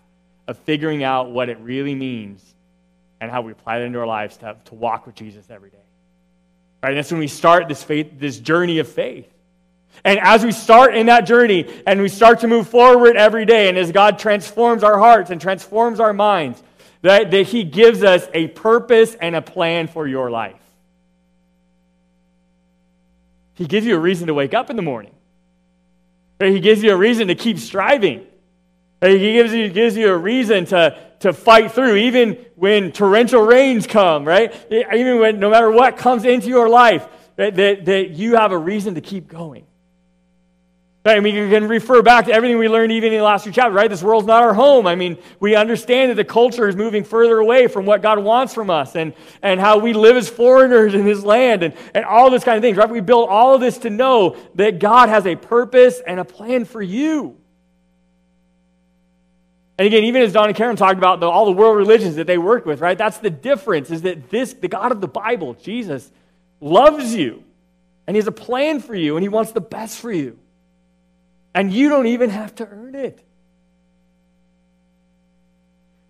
of 0.48 0.58
figuring 0.58 1.02
out 1.02 1.30
what 1.30 1.48
it 1.48 1.58
really 1.60 1.94
means 1.94 2.42
and 3.20 3.30
how 3.30 3.42
we 3.42 3.52
apply 3.52 3.78
it 3.78 3.82
into 3.82 3.98
our 3.98 4.06
lives 4.06 4.36
to, 4.38 4.56
to 4.66 4.74
walk 4.74 5.06
with 5.06 5.14
Jesus 5.14 5.46
every 5.50 5.70
day. 5.70 5.78
Right? 6.82 6.90
And 6.90 6.98
that's 6.98 7.10
when 7.10 7.20
we 7.20 7.28
start 7.28 7.68
this 7.68 7.82
faith, 7.82 8.18
this 8.18 8.38
journey 8.38 8.78
of 8.78 8.88
faith. 8.88 9.28
And 10.04 10.20
as 10.20 10.44
we 10.44 10.52
start 10.52 10.94
in 10.94 11.06
that 11.06 11.26
journey 11.26 11.66
and 11.86 12.00
we 12.00 12.08
start 12.08 12.40
to 12.40 12.48
move 12.48 12.68
forward 12.68 13.16
every 13.16 13.44
day, 13.44 13.68
and 13.68 13.76
as 13.76 13.92
God 13.92 14.18
transforms 14.18 14.84
our 14.84 14.98
hearts 14.98 15.30
and 15.30 15.40
transforms 15.40 16.00
our 16.00 16.12
minds, 16.12 16.62
that, 17.02 17.30
that 17.30 17.46
He 17.46 17.64
gives 17.64 18.02
us 18.02 18.26
a 18.32 18.48
purpose 18.48 19.14
and 19.14 19.34
a 19.34 19.42
plan 19.42 19.88
for 19.88 20.06
your 20.06 20.30
life. 20.30 20.60
He 23.54 23.66
gives 23.66 23.86
you 23.86 23.96
a 23.96 23.98
reason 23.98 24.26
to 24.26 24.34
wake 24.34 24.54
up 24.54 24.70
in 24.70 24.76
the 24.76 24.82
morning. 24.82 25.12
He 26.38 26.60
gives 26.60 26.82
you 26.82 26.92
a 26.92 26.96
reason 26.96 27.28
to 27.28 27.34
keep 27.34 27.58
striving. 27.58 28.26
He 29.00 29.32
gives 29.32 29.52
you, 29.52 29.68
gives 29.70 29.96
you 29.96 30.12
a 30.12 30.16
reason 30.16 30.66
to, 30.66 30.98
to 31.20 31.32
fight 31.32 31.72
through, 31.72 31.96
even 31.96 32.44
when 32.54 32.92
torrential 32.92 33.42
rains 33.42 33.86
come, 33.86 34.24
right? 34.24 34.54
Even 34.70 35.20
when 35.20 35.38
no 35.38 35.50
matter 35.50 35.70
what 35.70 35.96
comes 35.96 36.24
into 36.24 36.48
your 36.48 36.68
life, 36.68 37.06
that, 37.36 37.54
that, 37.56 37.84
that 37.86 38.10
you 38.10 38.36
have 38.36 38.52
a 38.52 38.58
reason 38.58 38.94
to 38.94 39.00
keep 39.00 39.28
going. 39.28 39.66
I 41.06 41.20
mean, 41.20 41.34
you 41.34 41.48
can 41.48 41.68
refer 41.68 42.02
back 42.02 42.26
to 42.26 42.32
everything 42.32 42.58
we 42.58 42.68
learned 42.68 42.90
even 42.92 43.12
in 43.12 43.18
the 43.18 43.24
last 43.24 43.44
few 43.44 43.52
chapters, 43.52 43.74
right? 43.74 43.88
This 43.88 44.02
world's 44.02 44.26
not 44.26 44.42
our 44.42 44.54
home. 44.54 44.86
I 44.86 44.94
mean, 44.96 45.18
we 45.38 45.54
understand 45.54 46.10
that 46.10 46.16
the 46.16 46.24
culture 46.24 46.68
is 46.68 46.74
moving 46.74 47.04
further 47.04 47.38
away 47.38 47.68
from 47.68 47.86
what 47.86 48.02
God 48.02 48.18
wants 48.18 48.54
from 48.54 48.70
us 48.70 48.96
and, 48.96 49.14
and 49.42 49.60
how 49.60 49.78
we 49.78 49.92
live 49.92 50.16
as 50.16 50.28
foreigners 50.28 50.94
in 50.94 51.04
His 51.04 51.24
land 51.24 51.62
and, 51.62 51.74
and 51.94 52.04
all 52.04 52.30
this 52.30 52.44
kind 52.44 52.56
of 52.56 52.62
things, 52.62 52.76
right? 52.76 52.88
We 52.88 53.00
build 53.00 53.28
all 53.28 53.54
of 53.54 53.60
this 53.60 53.78
to 53.78 53.90
know 53.90 54.36
that 54.56 54.78
God 54.78 55.08
has 55.08 55.26
a 55.26 55.36
purpose 55.36 56.00
and 56.06 56.18
a 56.18 56.24
plan 56.24 56.64
for 56.64 56.82
you. 56.82 57.36
And 59.78 59.86
again, 59.86 60.04
even 60.04 60.22
as 60.22 60.32
Don 60.32 60.48
and 60.48 60.56
Karen 60.56 60.76
talked 60.76 60.96
about 60.98 61.20
the, 61.20 61.28
all 61.28 61.44
the 61.44 61.52
world 61.52 61.76
religions 61.76 62.16
that 62.16 62.26
they 62.26 62.38
work 62.38 62.64
with, 62.64 62.80
right? 62.80 62.96
That's 62.96 63.18
the 63.18 63.30
difference 63.30 63.90
is 63.90 64.02
that 64.02 64.30
this, 64.30 64.54
the 64.54 64.68
God 64.68 64.90
of 64.90 65.00
the 65.00 65.08
Bible, 65.08 65.54
Jesus, 65.54 66.10
loves 66.60 67.14
you 67.14 67.44
and 68.06 68.16
He 68.16 68.18
has 68.18 68.26
a 68.26 68.32
plan 68.32 68.80
for 68.80 68.94
you 68.94 69.16
and 69.16 69.22
He 69.22 69.28
wants 69.28 69.52
the 69.52 69.60
best 69.60 69.98
for 69.98 70.10
you. 70.10 70.38
And 71.56 71.72
you 71.72 71.88
don't 71.88 72.06
even 72.06 72.28
have 72.28 72.54
to 72.56 72.68
earn 72.68 72.94
it. 72.94 73.18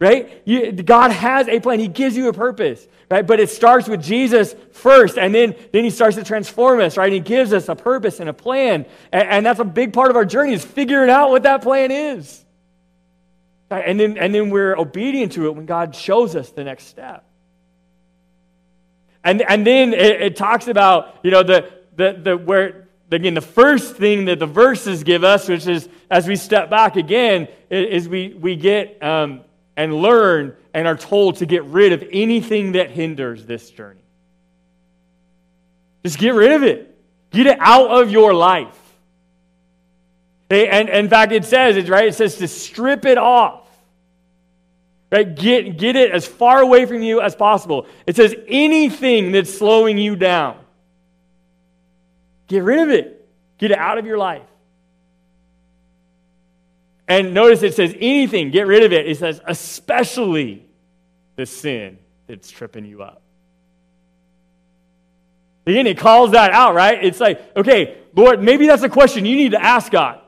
Right? 0.00 0.43
You, 0.45 0.73
God 0.73 1.12
has 1.12 1.47
a 1.47 1.61
plan. 1.61 1.79
He 1.79 1.87
gives 1.87 2.17
you 2.17 2.29
a 2.29 2.33
purpose, 2.33 2.85
right? 3.09 3.25
But 3.25 3.38
it 3.38 3.49
starts 3.49 3.88
with 3.88 4.03
Jesus 4.03 4.57
first, 4.73 5.17
and 5.17 5.33
then, 5.33 5.55
then 5.73 5.85
He 5.85 5.91
starts 5.91 6.17
to 6.17 6.25
transform 6.25 6.81
us, 6.81 6.97
right? 6.97 7.12
He 7.12 7.21
gives 7.21 7.53
us 7.53 7.69
a 7.69 7.76
purpose 7.76 8.19
and 8.19 8.29
a 8.29 8.33
plan. 8.33 8.87
And, 9.12 9.29
and 9.29 9.47
that's 9.47 9.61
a 9.61 9.65
big 9.65 9.93
part 9.93 10.11
of 10.11 10.17
our 10.17 10.25
journey 10.25 10.53
is 10.53 10.65
figuring 10.65 11.11
out 11.11 11.31
what 11.31 11.45
that 11.45 11.62
plan 11.62 11.93
is. 11.93 12.45
Right? 13.71 13.85
And, 13.87 14.00
then, 14.00 14.19
and 14.19 14.35
then 14.35 14.50
we're 14.50 14.76
obedient 14.76 15.33
to 15.33 15.47
it 15.47 15.55
when 15.55 15.65
God 15.65 15.95
shows 15.95 16.35
us 16.35 16.50
the 16.50 16.65
next 16.65 16.88
step. 16.88 17.25
And, 19.23 19.43
and 19.43 19.65
then 19.65 19.95
it, 19.95 20.23
it 20.23 20.37
talks 20.37 20.67
about, 20.67 21.21
you 21.23 21.31
know, 21.31 21.45
the, 21.45 21.73
the, 21.95 22.21
the, 22.21 22.37
where 22.37 22.86
again, 23.11 23.35
the 23.35 23.41
first 23.41 23.97
thing 23.97 24.25
that 24.27 24.39
the 24.39 24.47
verses 24.47 25.05
give 25.05 25.25
us, 25.25 25.49
which 25.49 25.67
is 25.67 25.89
as 26.11 26.27
we 26.27 26.37
step 26.37 26.71
back 26.71 26.97
again, 26.97 27.49
is 27.71 28.09
we, 28.09 28.35
we 28.35 28.57
get 28.57 29.03
um, 29.03 29.43
and 29.77 29.95
learn 29.95 30.57
and 30.75 30.87
are 30.87 30.97
told 30.97 31.37
to 31.37 31.47
get 31.47 31.65
rid 31.65 31.93
of 31.93 32.05
anything 32.13 32.73
that 32.73 32.91
hinders 32.91 33.47
this 33.47 33.71
journey. 33.71 34.01
Just 36.05 36.19
get 36.19 36.35
rid 36.35 36.53
of 36.53 36.63
it, 36.63 36.97
get 37.31 37.47
it 37.47 37.59
out 37.61 37.91
of 37.91 38.11
your 38.11 38.35
life. 38.35 38.79
And, 40.51 40.89
and 40.89 40.89
in 40.89 41.09
fact, 41.09 41.33
it 41.33 41.45
says, 41.45 41.77
it's 41.77 41.89
right, 41.89 42.09
it 42.09 42.15
says 42.15 42.37
to 42.37 42.49
strip 42.49 43.05
it 43.05 43.19
off. 43.19 43.63
Right? 45.11 45.35
Get, 45.35 45.79
get 45.79 45.97
it 45.97 46.11
as 46.11 46.27
far 46.27 46.61
away 46.61 46.85
from 46.85 47.03
you 47.03 47.21
as 47.21 47.35
possible. 47.35 47.87
It 48.07 48.17
says 48.17 48.35
anything 48.49 49.33
that's 49.33 49.57
slowing 49.57 49.99
you 49.99 50.17
down. 50.17 50.59
Get 52.47 52.62
rid 52.62 52.81
of 52.81 52.91
it. 52.91 53.29
Get 53.59 53.71
it 53.71 53.79
out 53.79 53.99
of 53.99 54.07
your 54.07 54.19
life. 54.19 54.43
And 57.09 57.35
notice 57.35 57.62
it 57.62 57.75
says 57.75 57.95
anything, 57.99 58.50
get 58.50 58.67
rid 58.67 58.83
of 58.83 58.93
it. 58.93 59.07
It 59.07 59.17
says 59.19 59.41
especially 59.47 60.67
the 61.37 61.47
sin 61.47 61.99
that's 62.26 62.50
tripping 62.50 62.85
you 62.85 63.03
up. 63.03 63.23
Again, 65.67 65.87
it 65.87 65.99
calls 65.99 66.33
that 66.33 66.53
out, 66.53 66.75
right? 66.75 67.03
It's 67.03 67.21
like, 67.21 67.57
okay, 67.57 67.99
Lord, 68.15 68.43
maybe 68.43 68.67
that's 68.67 68.83
a 68.83 68.88
question 68.88 69.25
you 69.25 69.37
need 69.37 69.53
to 69.53 69.62
ask 69.62 69.91
God. 69.91 70.21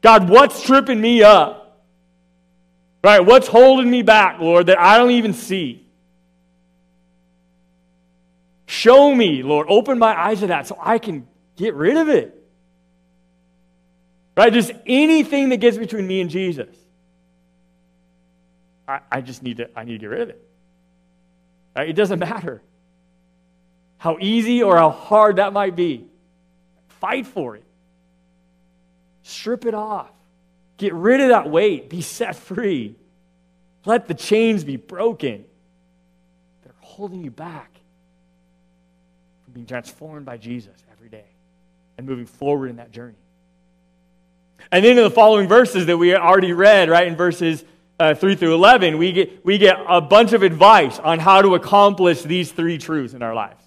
God, 0.00 0.28
what's 0.28 0.62
tripping 0.62 1.00
me 1.00 1.22
up? 1.22 1.82
Right? 3.02 3.20
What's 3.20 3.46
holding 3.46 3.90
me 3.90 4.02
back, 4.02 4.40
Lord, 4.40 4.66
that 4.66 4.78
I 4.78 4.98
don't 4.98 5.12
even 5.12 5.32
see? 5.32 5.86
Show 8.66 9.14
me, 9.14 9.42
Lord. 9.42 9.66
Open 9.68 9.98
my 9.98 10.18
eyes 10.18 10.40
to 10.40 10.48
that 10.48 10.66
so 10.66 10.78
I 10.80 10.98
can 10.98 11.26
Get 11.58 11.74
rid 11.74 11.96
of 11.96 12.08
it. 12.08 12.34
Right? 14.36 14.52
Just 14.52 14.70
anything 14.86 15.48
that 15.48 15.56
gets 15.56 15.76
between 15.76 16.06
me 16.06 16.20
and 16.20 16.30
Jesus. 16.30 16.74
I, 18.86 19.00
I 19.10 19.20
just 19.20 19.42
need 19.42 19.56
to, 19.56 19.68
I 19.76 19.82
need 19.82 19.94
to 19.94 19.98
get 19.98 20.06
rid 20.06 20.20
of 20.22 20.28
it. 20.30 20.48
Right? 21.76 21.88
It 21.88 21.94
doesn't 21.94 22.20
matter 22.20 22.62
how 23.98 24.16
easy 24.20 24.62
or 24.62 24.76
how 24.76 24.90
hard 24.90 25.36
that 25.36 25.52
might 25.52 25.74
be. 25.74 26.06
Fight 27.00 27.26
for 27.26 27.56
it. 27.56 27.64
Strip 29.24 29.66
it 29.66 29.74
off. 29.74 30.10
Get 30.76 30.94
rid 30.94 31.20
of 31.20 31.30
that 31.30 31.50
weight. 31.50 31.90
Be 31.90 32.02
set 32.02 32.36
free. 32.36 32.94
Let 33.84 34.06
the 34.06 34.14
chains 34.14 34.62
be 34.62 34.76
broken 34.76 35.44
that 36.62 36.70
are 36.70 36.82
holding 36.82 37.24
you 37.24 37.32
back 37.32 37.80
from 39.42 39.54
being 39.54 39.66
transformed 39.66 40.24
by 40.24 40.36
Jesus 40.36 40.84
and 41.98 42.06
moving 42.06 42.26
forward 42.26 42.70
in 42.70 42.76
that 42.76 42.92
journey. 42.92 43.18
And 44.70 44.84
then 44.84 44.96
in 44.96 45.04
the 45.04 45.10
following 45.10 45.48
verses 45.48 45.86
that 45.86 45.98
we 45.98 46.14
already 46.14 46.52
read, 46.52 46.88
right, 46.88 47.06
in 47.06 47.16
verses 47.16 47.64
uh, 47.98 48.14
3 48.14 48.36
through 48.36 48.54
11, 48.54 48.96
we 48.96 49.12
get, 49.12 49.44
we 49.44 49.58
get 49.58 49.76
a 49.88 50.00
bunch 50.00 50.32
of 50.32 50.42
advice 50.42 50.98
on 51.00 51.18
how 51.18 51.42
to 51.42 51.54
accomplish 51.54 52.22
these 52.22 52.52
three 52.52 52.78
truths 52.78 53.14
in 53.14 53.22
our 53.22 53.34
lives. 53.34 53.62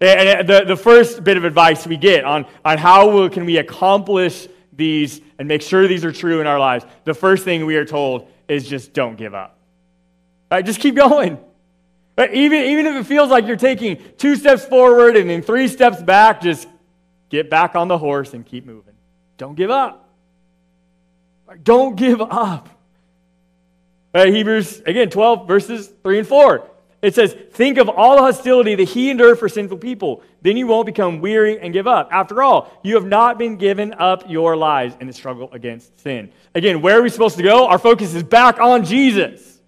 And 0.00 0.48
the, 0.48 0.64
the 0.64 0.76
first 0.76 1.22
bit 1.22 1.36
of 1.36 1.44
advice 1.44 1.86
we 1.86 1.96
get 1.96 2.24
on, 2.24 2.46
on 2.64 2.78
how 2.78 3.28
can 3.28 3.44
we 3.44 3.58
accomplish 3.58 4.48
these 4.72 5.20
and 5.38 5.46
make 5.46 5.62
sure 5.62 5.86
these 5.86 6.04
are 6.04 6.10
true 6.10 6.40
in 6.40 6.46
our 6.46 6.58
lives, 6.58 6.84
the 7.04 7.14
first 7.14 7.44
thing 7.44 7.66
we 7.66 7.76
are 7.76 7.84
told 7.84 8.28
is 8.48 8.66
just 8.66 8.92
don't 8.94 9.16
give 9.16 9.34
up. 9.34 9.58
Right? 10.50 10.64
Just 10.64 10.80
keep 10.80 10.96
going. 10.96 11.38
But 12.14 12.34
even, 12.34 12.64
even 12.64 12.86
if 12.86 12.94
it 12.94 13.06
feels 13.06 13.30
like 13.30 13.46
you're 13.46 13.56
taking 13.56 14.00
two 14.18 14.36
steps 14.36 14.64
forward 14.64 15.16
and 15.16 15.28
then 15.30 15.42
three 15.42 15.68
steps 15.68 16.02
back, 16.02 16.42
just 16.42 16.68
get 17.30 17.48
back 17.48 17.74
on 17.74 17.88
the 17.88 17.96
horse 17.96 18.34
and 18.34 18.44
keep 18.44 18.66
moving. 18.66 18.94
Don't 19.38 19.54
give 19.54 19.70
up. 19.70 20.10
Don't 21.62 21.96
give 21.96 22.20
up. 22.20 22.68
Right, 24.14 24.32
Hebrews, 24.32 24.82
again, 24.84 25.08
12, 25.08 25.48
verses 25.48 25.90
3 26.02 26.18
and 26.18 26.28
4. 26.28 26.68
It 27.00 27.14
says, 27.14 27.34
Think 27.52 27.78
of 27.78 27.88
all 27.88 28.16
the 28.16 28.22
hostility 28.22 28.74
that 28.76 28.88
he 28.88 29.10
endured 29.10 29.38
for 29.38 29.48
sinful 29.48 29.78
people. 29.78 30.22
Then 30.42 30.56
you 30.56 30.66
won't 30.66 30.86
become 30.86 31.20
weary 31.20 31.58
and 31.58 31.72
give 31.72 31.86
up. 31.86 32.08
After 32.12 32.42
all, 32.42 32.70
you 32.84 32.94
have 32.94 33.06
not 33.06 33.38
been 33.38 33.56
given 33.56 33.94
up 33.94 34.30
your 34.30 34.56
lives 34.56 34.96
in 35.00 35.06
the 35.06 35.12
struggle 35.12 35.48
against 35.52 35.98
sin. 36.00 36.30
Again, 36.54 36.82
where 36.82 36.98
are 36.98 37.02
we 37.02 37.08
supposed 37.08 37.36
to 37.38 37.42
go? 37.42 37.66
Our 37.66 37.78
focus 37.78 38.14
is 38.14 38.22
back 38.22 38.60
on 38.60 38.84
Jesus. 38.84 39.60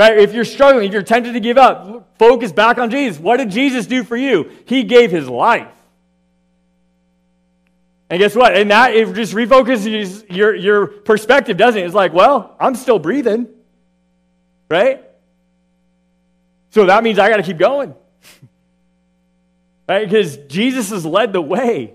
Right? 0.00 0.18
If 0.18 0.32
you're 0.32 0.46
struggling, 0.46 0.86
if 0.86 0.94
you're 0.94 1.02
tempted 1.02 1.34
to 1.34 1.40
give 1.40 1.58
up, 1.58 2.16
focus 2.18 2.52
back 2.52 2.78
on 2.78 2.90
Jesus. 2.90 3.20
What 3.20 3.36
did 3.36 3.50
Jesus 3.50 3.86
do 3.86 4.02
for 4.02 4.16
you? 4.16 4.50
He 4.64 4.82
gave 4.82 5.10
his 5.10 5.28
life. 5.28 5.68
And 8.08 8.18
guess 8.18 8.34
what? 8.34 8.56
And 8.56 8.70
that 8.70 8.94
it 8.94 9.12
just 9.12 9.34
refocuses 9.34 10.34
your, 10.34 10.54
your 10.54 10.86
perspective, 10.86 11.58
doesn't 11.58 11.82
it? 11.82 11.84
It's 11.84 11.94
like, 11.94 12.14
well, 12.14 12.56
I'm 12.58 12.76
still 12.76 12.98
breathing. 12.98 13.46
Right? 14.70 15.04
So 16.70 16.86
that 16.86 17.04
means 17.04 17.18
I 17.18 17.28
got 17.28 17.36
to 17.36 17.42
keep 17.42 17.58
going. 17.58 17.94
right? 19.86 20.08
Because 20.08 20.38
Jesus 20.46 20.88
has 20.88 21.04
led 21.04 21.34
the 21.34 21.42
way. 21.42 21.92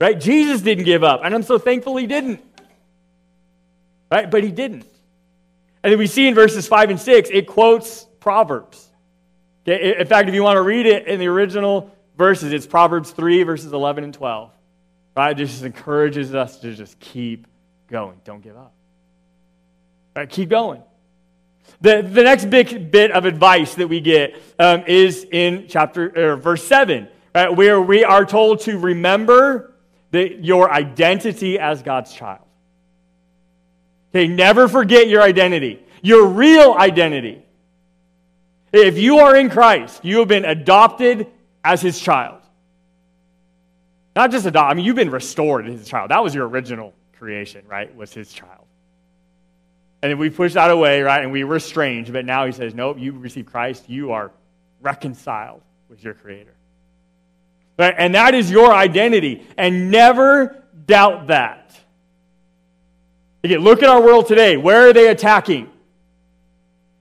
Right? 0.00 0.18
Jesus 0.18 0.60
didn't 0.60 0.86
give 0.86 1.04
up. 1.04 1.20
And 1.22 1.32
I'm 1.32 1.44
so 1.44 1.58
thankful 1.58 1.98
he 1.98 2.08
didn't. 2.08 2.44
Right? 4.10 4.28
But 4.28 4.42
he 4.42 4.50
didn't. 4.50 4.88
And 5.84 5.92
then 5.92 5.98
we 5.98 6.06
see 6.06 6.26
in 6.26 6.34
verses 6.34 6.66
5 6.66 6.90
and 6.90 7.00
6, 7.00 7.28
it 7.30 7.46
quotes 7.46 8.06
Proverbs. 8.18 8.88
Okay? 9.68 10.00
In 10.00 10.06
fact, 10.06 10.30
if 10.30 10.34
you 10.34 10.42
want 10.42 10.56
to 10.56 10.62
read 10.62 10.86
it 10.86 11.06
in 11.06 11.20
the 11.20 11.26
original 11.26 11.94
verses, 12.16 12.54
it's 12.54 12.66
Proverbs 12.66 13.10
3, 13.10 13.42
verses 13.42 13.70
11 13.70 14.02
and 14.02 14.14
12. 14.14 14.50
Right? 15.14 15.38
It 15.38 15.44
just 15.44 15.62
encourages 15.62 16.34
us 16.34 16.58
to 16.60 16.74
just 16.74 16.98
keep 17.00 17.46
going. 17.86 18.18
Don't 18.24 18.40
give 18.42 18.56
up. 18.56 18.72
Right, 20.16 20.28
keep 20.28 20.48
going. 20.48 20.82
The, 21.82 22.00
the 22.00 22.22
next 22.22 22.46
big 22.46 22.90
bit 22.90 23.10
of 23.10 23.26
advice 23.26 23.74
that 23.74 23.88
we 23.88 24.00
get 24.00 24.40
um, 24.58 24.84
is 24.86 25.26
in 25.30 25.66
chapter 25.68 26.32
or 26.32 26.36
verse 26.36 26.64
7, 26.64 27.08
right, 27.34 27.54
where 27.54 27.80
we 27.80 28.04
are 28.04 28.24
told 28.24 28.60
to 28.60 28.78
remember 28.78 29.74
that 30.12 30.42
your 30.42 30.72
identity 30.72 31.58
as 31.58 31.82
God's 31.82 32.12
child. 32.12 32.43
Okay, 34.14 34.28
never 34.28 34.68
forget 34.68 35.08
your 35.08 35.22
identity, 35.22 35.82
your 36.00 36.26
real 36.26 36.74
identity. 36.74 37.42
If 38.72 38.96
you 38.96 39.18
are 39.18 39.34
in 39.34 39.50
Christ, 39.50 40.04
you 40.04 40.18
have 40.20 40.28
been 40.28 40.44
adopted 40.44 41.26
as 41.64 41.80
his 41.80 41.98
child. 41.98 42.40
Not 44.14 44.30
just 44.30 44.46
adopted, 44.46 44.70
I 44.70 44.74
mean, 44.74 44.84
you've 44.84 44.94
been 44.94 45.10
restored 45.10 45.66
as 45.66 45.80
his 45.80 45.88
child. 45.88 46.12
That 46.12 46.22
was 46.22 46.34
your 46.34 46.46
original 46.46 46.94
creation, 47.18 47.64
right? 47.66 47.94
Was 47.96 48.12
his 48.12 48.32
child. 48.32 48.66
And 50.02 50.18
we 50.18 50.30
push 50.30 50.52
that 50.52 50.70
away, 50.70 51.02
right? 51.02 51.22
And 51.22 51.32
we 51.32 51.42
were 51.42 51.56
estranged. 51.56 52.12
But 52.12 52.24
now 52.24 52.46
he 52.46 52.52
says, 52.52 52.74
nope, 52.74 52.98
you 53.00 53.12
receive 53.12 53.46
Christ. 53.46 53.88
You 53.88 54.12
are 54.12 54.30
reconciled 54.80 55.62
with 55.88 56.04
your 56.04 56.14
Creator. 56.14 56.54
Right? 57.78 57.94
And 57.96 58.14
that 58.14 58.34
is 58.34 58.50
your 58.50 58.72
identity. 58.72 59.46
And 59.56 59.90
never 59.90 60.62
doubt 60.86 61.28
that. 61.28 61.74
Again, 63.44 63.60
look 63.60 63.82
at 63.82 63.90
our 63.90 64.00
world 64.02 64.26
today. 64.26 64.56
Where 64.56 64.88
are 64.88 64.92
they 64.94 65.08
attacking? 65.08 65.70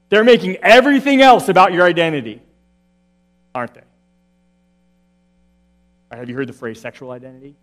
They're 0.10 0.26
making 0.26 0.58
everything 0.58 1.22
else 1.22 1.48
about 1.48 1.72
your 1.72 1.86
identity, 1.86 2.42
aren't 3.56 3.74
they? 3.74 3.82
Have 6.12 6.28
you 6.30 6.36
heard 6.36 6.48
the 6.48 6.54
phrase 6.54 6.82
sexual 6.82 7.12
identity? 7.12 7.56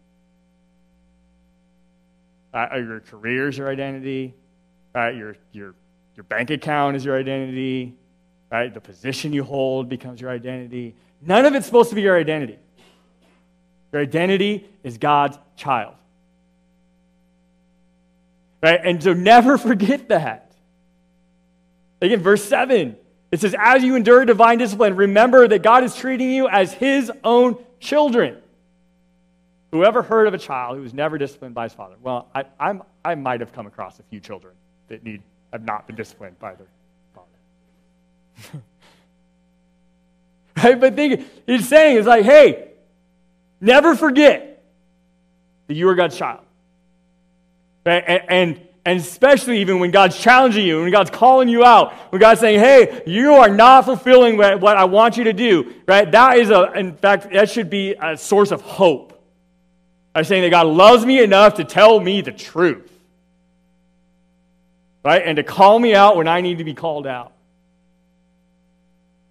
Uh, 2.54 2.68
your 2.76 3.00
career 3.00 3.48
is 3.48 3.58
your 3.58 3.68
identity. 3.68 4.34
Right? 4.94 5.14
Your, 5.14 5.36
your, 5.52 5.74
your 6.16 6.24
bank 6.24 6.50
account 6.50 6.96
is 6.96 7.04
your 7.04 7.18
identity. 7.18 7.94
Right? 8.50 8.72
The 8.72 8.80
position 8.80 9.32
you 9.34 9.44
hold 9.44 9.90
becomes 9.90 10.22
your 10.22 10.30
identity. 10.30 10.96
None 11.20 11.44
of 11.44 11.54
it's 11.54 11.66
supposed 11.66 11.90
to 11.90 11.94
be 11.94 12.02
your 12.02 12.18
identity. 12.18 12.58
Your 13.92 14.00
identity 14.02 14.68
is 14.82 14.96
God's 14.96 15.38
child. 15.54 15.94
Right? 18.62 18.80
And 18.82 19.02
so 19.02 19.12
never 19.12 19.58
forget 19.68 20.08
that. 20.08 20.52
Again, 22.02 22.20
verse 22.20 22.44
7, 22.44 22.96
it 23.30 23.40
says, 23.40 23.54
As 23.58 23.82
you 23.82 23.94
endure 23.96 24.24
divine 24.24 24.58
discipline, 24.58 24.96
remember 24.96 25.46
that 25.46 25.62
God 25.62 25.84
is 25.84 25.94
treating 25.94 26.30
you 26.30 26.48
as 26.48 26.72
his 26.72 27.12
own 27.22 27.62
children. 27.78 28.38
Whoever 29.72 30.02
heard 30.02 30.26
of 30.26 30.34
a 30.34 30.38
child 30.38 30.76
who 30.76 30.82
was 30.82 30.94
never 30.94 31.16
disciplined 31.18 31.54
by 31.54 31.64
his 31.64 31.74
father? 31.74 31.94
Well, 32.02 32.28
I, 32.34 32.44
I'm, 32.58 32.82
I 33.04 33.14
might 33.14 33.40
have 33.40 33.52
come 33.52 33.66
across 33.66 34.00
a 34.00 34.02
few 34.04 34.18
children 34.18 34.54
that 34.88 35.04
need 35.04 35.22
have 35.52 35.64
not 35.64 35.86
been 35.86 35.96
disciplined 35.96 36.38
by 36.38 36.54
their 36.54 36.66
father. 37.14 38.62
right? 40.64 40.80
But 40.80 40.94
think 40.94 41.24
he's 41.46 41.68
saying 41.68 41.96
is 41.96 42.06
like, 42.06 42.24
hey, 42.24 42.72
never 43.60 43.94
forget 43.94 44.62
that 45.66 45.74
you 45.74 45.88
are 45.88 45.94
God's 45.94 46.16
child. 46.16 46.40
And, 47.84 48.22
and, 48.28 48.68
and 48.84 49.00
especially 49.00 49.60
even 49.60 49.78
when 49.78 49.90
God's 49.90 50.18
challenging 50.18 50.66
you, 50.66 50.80
when 50.80 50.90
God's 50.90 51.10
calling 51.10 51.48
you 51.48 51.64
out, 51.64 51.92
when 52.12 52.20
God's 52.20 52.40
saying, 52.40 52.60
hey, 52.60 53.02
you 53.06 53.34
are 53.34 53.48
not 53.48 53.84
fulfilling 53.84 54.36
what, 54.36 54.60
what 54.60 54.76
I 54.76 54.84
want 54.84 55.16
you 55.16 55.24
to 55.24 55.32
do, 55.32 55.74
right? 55.86 56.10
That 56.10 56.38
is 56.38 56.50
a, 56.50 56.72
in 56.72 56.96
fact, 56.96 57.32
that 57.32 57.50
should 57.50 57.70
be 57.70 57.94
a 58.00 58.16
source 58.16 58.50
of 58.50 58.62
hope. 58.62 59.08
I'm 60.14 60.24
saying 60.24 60.42
that 60.42 60.50
God 60.50 60.66
loves 60.66 61.04
me 61.04 61.22
enough 61.22 61.54
to 61.54 61.64
tell 61.64 62.00
me 62.00 62.20
the 62.20 62.32
truth 62.32 62.90
right? 65.04 65.22
And 65.24 65.36
to 65.36 65.42
call 65.42 65.78
me 65.78 65.94
out 65.94 66.16
when 66.16 66.28
I 66.28 66.40
need 66.40 66.58
to 66.58 66.64
be 66.64 66.74
called 66.74 67.06
out, 67.06 67.32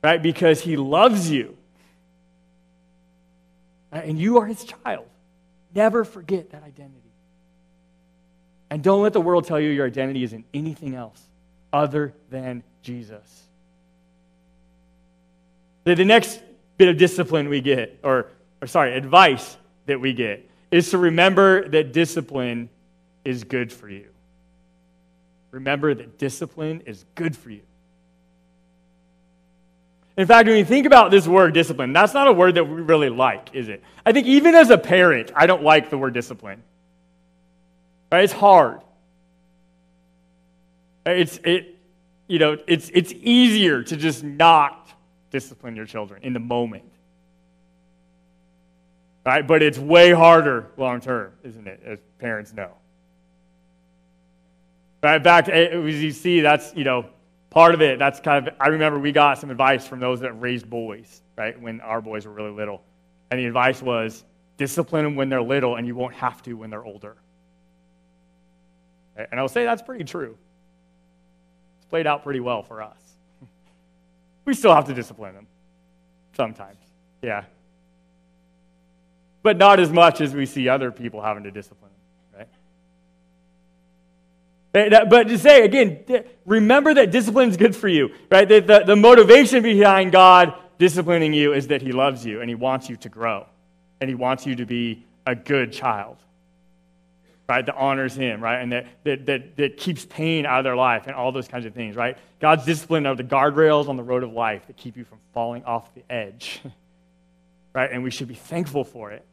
right? 0.03 0.21
Because 0.21 0.61
he 0.61 0.77
loves 0.77 1.29
you. 1.29 1.55
And 3.91 4.19
you 4.19 4.39
are 4.39 4.45
his 4.45 4.63
child. 4.63 5.05
Never 5.73 6.03
forget 6.03 6.51
that 6.51 6.63
identity. 6.63 7.08
And 8.69 8.83
don't 8.83 9.01
let 9.01 9.13
the 9.13 9.21
world 9.21 9.45
tell 9.45 9.59
you 9.59 9.69
your 9.69 9.87
identity 9.87 10.23
is 10.23 10.33
in 10.33 10.43
anything 10.53 10.95
else 10.95 11.21
other 11.73 12.13
than 12.29 12.63
Jesus. 12.81 13.43
The, 15.85 15.95
the 15.95 16.05
next 16.05 16.41
bit 16.77 16.89
of 16.89 16.97
discipline 16.97 17.49
we 17.49 17.61
get, 17.61 17.99
or, 18.03 18.27
or 18.61 18.67
sorry, 18.67 18.93
advice 18.95 19.57
that 19.85 19.99
we 19.99 20.13
get, 20.13 20.49
is 20.71 20.91
to 20.91 20.97
remember 20.97 21.67
that 21.69 21.93
discipline 21.93 22.69
is 23.25 23.43
good 23.43 23.73
for 23.73 23.89
you 23.89 24.09
remember 25.51 25.93
that 25.93 26.17
discipline 26.17 26.81
is 26.85 27.05
good 27.15 27.35
for 27.35 27.49
you. 27.49 27.61
In 30.17 30.27
fact, 30.27 30.47
when 30.47 30.57
you 30.57 30.65
think 30.65 30.85
about 30.85 31.11
this 31.11 31.27
word 31.27 31.53
discipline, 31.53 31.93
that's 31.93 32.13
not 32.13 32.27
a 32.27 32.33
word 32.33 32.55
that 32.55 32.65
we 32.65 32.81
really 32.81 33.09
like, 33.09 33.49
is 33.53 33.69
it? 33.69 33.81
I 34.05 34.11
think 34.11 34.27
even 34.27 34.53
as 34.53 34.69
a 34.69 34.77
parent, 34.77 35.31
I 35.33 35.47
don't 35.47 35.63
like 35.63 35.89
the 35.89 35.97
word 35.97 36.13
discipline. 36.13 36.61
Right? 38.11 38.23
It's 38.23 38.33
hard. 38.33 38.81
It's 41.05 41.39
it, 41.43 41.77
you 42.27 42.39
know, 42.39 42.57
it's 42.67 42.89
it's 42.93 43.13
easier 43.13 43.83
to 43.83 43.97
just 43.97 44.23
not 44.23 44.91
discipline 45.31 45.75
your 45.75 45.85
children 45.85 46.21
in 46.23 46.33
the 46.33 46.39
moment. 46.39 46.83
Right? 49.25 49.45
But 49.45 49.61
it's 49.61 49.77
way 49.77 50.11
harder 50.11 50.67
long 50.77 51.01
term, 51.01 51.33
isn't 51.43 51.67
it? 51.67 51.81
As 51.85 51.99
parents 52.19 52.53
know. 52.53 52.71
Right? 55.03 55.15
In 55.15 55.23
fact, 55.23 55.49
eh, 55.49 55.69
as 55.69 56.01
you 56.01 56.11
see, 56.11 56.41
that's, 56.41 56.73
you 56.75 56.83
know, 56.83 57.05
part 57.49 57.73
of 57.73 57.81
it. 57.81 57.99
That's 57.99 58.19
kind 58.19 58.47
of, 58.47 58.53
I 58.59 58.67
remember 58.67 58.99
we 58.99 59.11
got 59.11 59.37
some 59.37 59.49
advice 59.49 59.87
from 59.87 59.99
those 59.99 60.19
that 60.21 60.33
raised 60.33 60.69
boys, 60.69 61.21
right, 61.37 61.59
when 61.59 61.81
our 61.81 62.01
boys 62.01 62.25
were 62.25 62.33
really 62.33 62.51
little. 62.51 62.81
And 63.31 63.39
the 63.39 63.45
advice 63.45 63.81
was 63.81 64.23
discipline 64.57 65.03
them 65.03 65.15
when 65.15 65.29
they're 65.29 65.41
little, 65.41 65.75
and 65.75 65.87
you 65.87 65.95
won't 65.95 66.15
have 66.15 66.41
to 66.43 66.53
when 66.53 66.69
they're 66.69 66.83
older. 66.83 67.15
And 69.31 69.39
I'll 69.39 69.49
say 69.49 69.65
that's 69.65 69.81
pretty 69.81 70.05
true. 70.05 70.37
It's 71.77 71.87
played 71.87 72.07
out 72.07 72.23
pretty 72.23 72.39
well 72.39 72.63
for 72.63 72.81
us. 72.81 72.97
we 74.45 74.53
still 74.53 74.73
have 74.73 74.85
to 74.85 74.93
discipline 74.93 75.35
them 75.35 75.47
sometimes, 76.35 76.77
yeah. 77.21 77.43
But 79.43 79.57
not 79.57 79.79
as 79.79 79.91
much 79.91 80.21
as 80.21 80.33
we 80.33 80.45
see 80.45 80.69
other 80.69 80.91
people 80.91 81.21
having 81.21 81.43
to 81.43 81.51
discipline 81.51 81.91
them, 82.33 82.47
right? 84.73 85.09
but 85.09 85.27
to 85.27 85.37
say, 85.37 85.65
again, 85.65 86.05
remember 86.45 86.93
that 86.93 87.11
discipline 87.11 87.49
is 87.49 87.57
good 87.57 87.75
for 87.75 87.87
you, 87.87 88.11
right? 88.31 88.47
The, 88.47 88.59
the, 88.61 88.79
the 88.85 88.95
motivation 88.95 89.63
behind 89.63 90.11
God 90.11 90.53
disciplining 90.77 91.33
you 91.33 91.53
is 91.53 91.67
that 91.67 91.81
He 91.81 91.91
loves 91.91 92.25
you 92.25 92.41
and 92.41 92.49
He 92.49 92.55
wants 92.55 92.89
you 92.89 92.95
to 92.97 93.09
grow 93.09 93.45
and 93.99 94.09
He 94.09 94.15
wants 94.15 94.45
you 94.45 94.55
to 94.55 94.65
be 94.65 95.05
a 95.25 95.35
good 95.35 95.73
child, 95.73 96.17
right? 97.49 97.65
That 97.65 97.75
honors 97.75 98.15
Him, 98.15 98.41
right? 98.41 98.61
And 98.61 98.71
that, 98.71 98.85
that, 99.03 99.25
that, 99.25 99.57
that 99.57 99.77
keeps 99.77 100.05
pain 100.05 100.45
out 100.45 100.59
of 100.59 100.63
their 100.63 100.75
life 100.75 101.07
and 101.07 101.15
all 101.15 101.31
those 101.31 101.47
kinds 101.47 101.65
of 101.65 101.73
things, 101.73 101.95
right? 101.95 102.15
God's 102.39 102.63
discipline 102.63 103.07
are 103.07 103.15
the 103.15 103.23
guardrails 103.23 103.89
on 103.89 103.97
the 103.97 104.03
road 104.03 104.23
of 104.23 104.31
life 104.31 104.67
that 104.67 104.77
keep 104.77 104.95
you 104.95 105.03
from 105.03 105.17
falling 105.33 105.65
off 105.65 105.93
the 105.95 106.03
edge, 106.11 106.61
right? 107.73 107.91
And 107.91 108.03
we 108.03 108.11
should 108.11 108.27
be 108.27 108.35
thankful 108.35 108.83
for 108.83 109.11
it. 109.11 109.25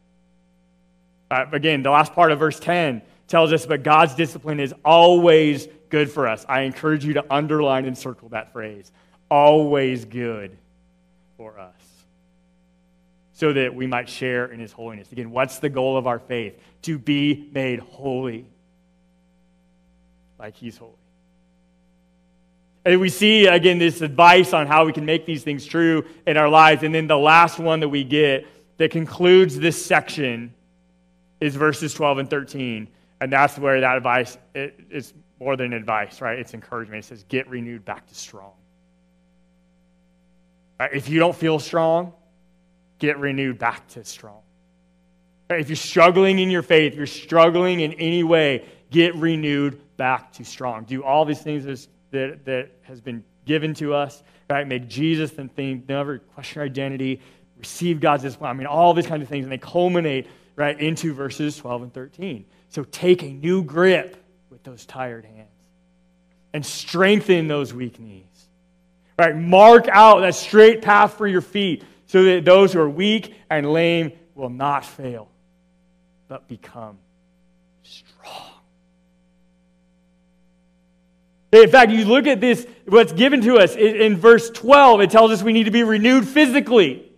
Uh, 1.31 1.45
again, 1.53 1.83
the 1.83 1.91
last 1.91 2.15
part 2.15 2.33
of 2.33 2.39
verse 2.39 2.59
10 2.59 3.03
tells 3.29 3.53
us, 3.53 3.67
but 3.67 3.83
God's 3.83 4.15
discipline 4.15 4.61
is 4.61 4.73
always 4.83 5.69
good 5.91 6.11
for 6.11 6.27
us. 6.27 6.47
I 6.49 6.63
encourage 6.63 7.05
you 7.05 7.15
to 7.15 7.25
underline 7.31 7.85
and 7.85 7.99
circle 7.99 8.31
that 8.31 8.53
phrase. 8.53 8.91
Always 9.31 10.07
good 10.07 10.57
for 11.37 11.59
us. 11.59 11.86
So 13.39 13.53
that 13.53 13.75
we 13.75 13.87
might 13.87 14.09
share 14.09 14.47
in 14.47 14.59
his 14.59 14.73
holiness. 14.73 15.13
Again, 15.13 15.31
what's 15.31 15.59
the 15.59 15.69
goal 15.69 15.99
of 15.99 16.07
our 16.07 16.19
faith? 16.19 16.59
To 16.83 16.99
be 16.99 17.51
made 17.53 17.81
holy 17.81 18.47
like 20.39 20.57
he's 20.57 20.79
holy. 20.79 20.95
And 22.87 22.99
we 22.99 23.11
see, 23.11 23.47
again, 23.47 23.79
this 23.79 24.01
advice 24.01 24.55
on 24.55 24.67
how 24.67 24.87
we 24.87 24.95
can 24.95 25.05
make 25.05 25.27
these 25.27 25.43
things 25.43 25.67
true 25.67 26.07
in 26.27 26.39
our 26.39 26.49
lives. 26.49 26.83
And 26.83 26.95
then 26.95 27.09
the 27.09 27.19
last 27.19 27.59
one 27.59 27.81
that 27.81 27.91
we 27.91 28.05
get 28.05 28.47
that 28.79 28.91
concludes 28.91 29.59
this 29.59 29.85
section 29.85 30.55
is 31.39 31.55
verses 31.57 31.93
12 31.93 32.19
and 32.19 32.31
13. 32.31 32.89
And 33.21 33.31
that's 33.31 33.59
where 33.59 33.83
that 33.83 33.99
advice 33.99 34.39
is 34.55 35.13
more 35.39 35.57
than 35.57 35.75
advice, 35.75 36.23
right? 36.23 36.39
It's 36.39 36.55
encouragement. 36.55 37.05
It 37.05 37.09
says, 37.09 37.23
get 37.29 37.51
renewed 37.51 37.85
back 37.85 38.07
to 38.07 38.15
strong. 38.15 38.53
Right? 40.81 40.95
If 40.95 41.11
you 41.11 41.19
don't 41.19 41.37
feel 41.37 41.59
strong, 41.59 42.15
get 42.99 43.19
renewed 43.19 43.59
back 43.59 43.87
to 43.89 44.05
strong. 44.05 44.41
If 45.51 45.69
you're 45.69 45.77
struggling 45.77 46.39
in 46.39 46.51
your 46.51 46.63
faith, 46.63 46.95
you're 46.95 47.07
struggling 47.07 47.81
in 47.81 47.93
any 47.95 48.25
way, 48.25 48.65
get 48.91 49.15
renewed 49.15 49.81
back 49.97 50.33
to 50.35 50.45
strong. 50.45 50.85
Do 50.85 51.05
all 51.05 51.25
these 51.25 51.41
things 51.41 51.89
that, 52.11 52.45
that 52.45 52.71
has 52.83 53.01
been 53.01 53.25
given 53.45 53.75
to 53.75 53.95
us, 53.95 54.23
right? 54.51 54.67
Make 54.67 54.89
Jesus 54.89 55.31
the 55.31 55.49
thing, 55.49 55.85
never 55.89 56.19
question 56.19 56.61
your 56.61 56.67
identity, 56.67 57.21
receive 57.59 58.01
God's 58.01 58.25
discipline. 58.25 58.51
I 58.51 58.55
mean, 58.55 58.67
all 58.67 58.93
these 58.93 59.07
kinds 59.07 59.23
of 59.23 59.29
things, 59.29 59.45
and 59.45 59.53
they 59.53 59.59
culminate 59.59 60.27
right 60.57 60.79
into 60.79 61.15
verses 61.15 61.57
12 61.57 61.83
and 61.83 61.95
13. 61.95 62.45
So 62.69 62.85
take 62.85 63.23
a 63.23 63.29
new 63.29 63.63
grip 63.63 64.17
with 64.51 64.65
those 64.65 64.85
tired 64.85 65.25
hands 65.25 65.49
and 66.53 66.65
strengthen 66.65 67.47
those 67.47 67.73
weak 67.73 68.01
knees. 68.01 68.25
Right? 69.19 69.37
Mark 69.37 69.89
out 69.89 70.21
that 70.21 70.35
straight 70.35 70.83
path 70.83 71.15
for 71.15 71.27
your 71.27 71.41
feet 71.41 71.85
so 72.07 72.23
that 72.25 72.45
those 72.45 72.73
who 72.73 72.81
are 72.81 72.89
weak 72.89 73.35
and 73.51 73.73
lame 73.73 74.13
will 74.35 74.51
not 74.51 74.85
fail, 74.85 75.29
but 76.29 76.47
become 76.49 76.99
strong. 77.83 78.43
In 81.53 81.71
fact, 81.71 81.91
you 81.91 82.05
look 82.05 82.27
at 82.27 82.41
this, 82.41 82.67
what's 82.87 83.13
given 83.13 83.41
to 83.43 83.57
us 83.57 83.75
in 83.77 84.17
verse 84.17 84.51
12, 84.51 85.01
it 85.01 85.11
tells 85.11 85.31
us 85.31 85.43
we 85.43 85.53
need 85.53 85.65
to 85.65 85.71
be 85.71 85.83
renewed 85.83 86.27
physically. 86.29 87.11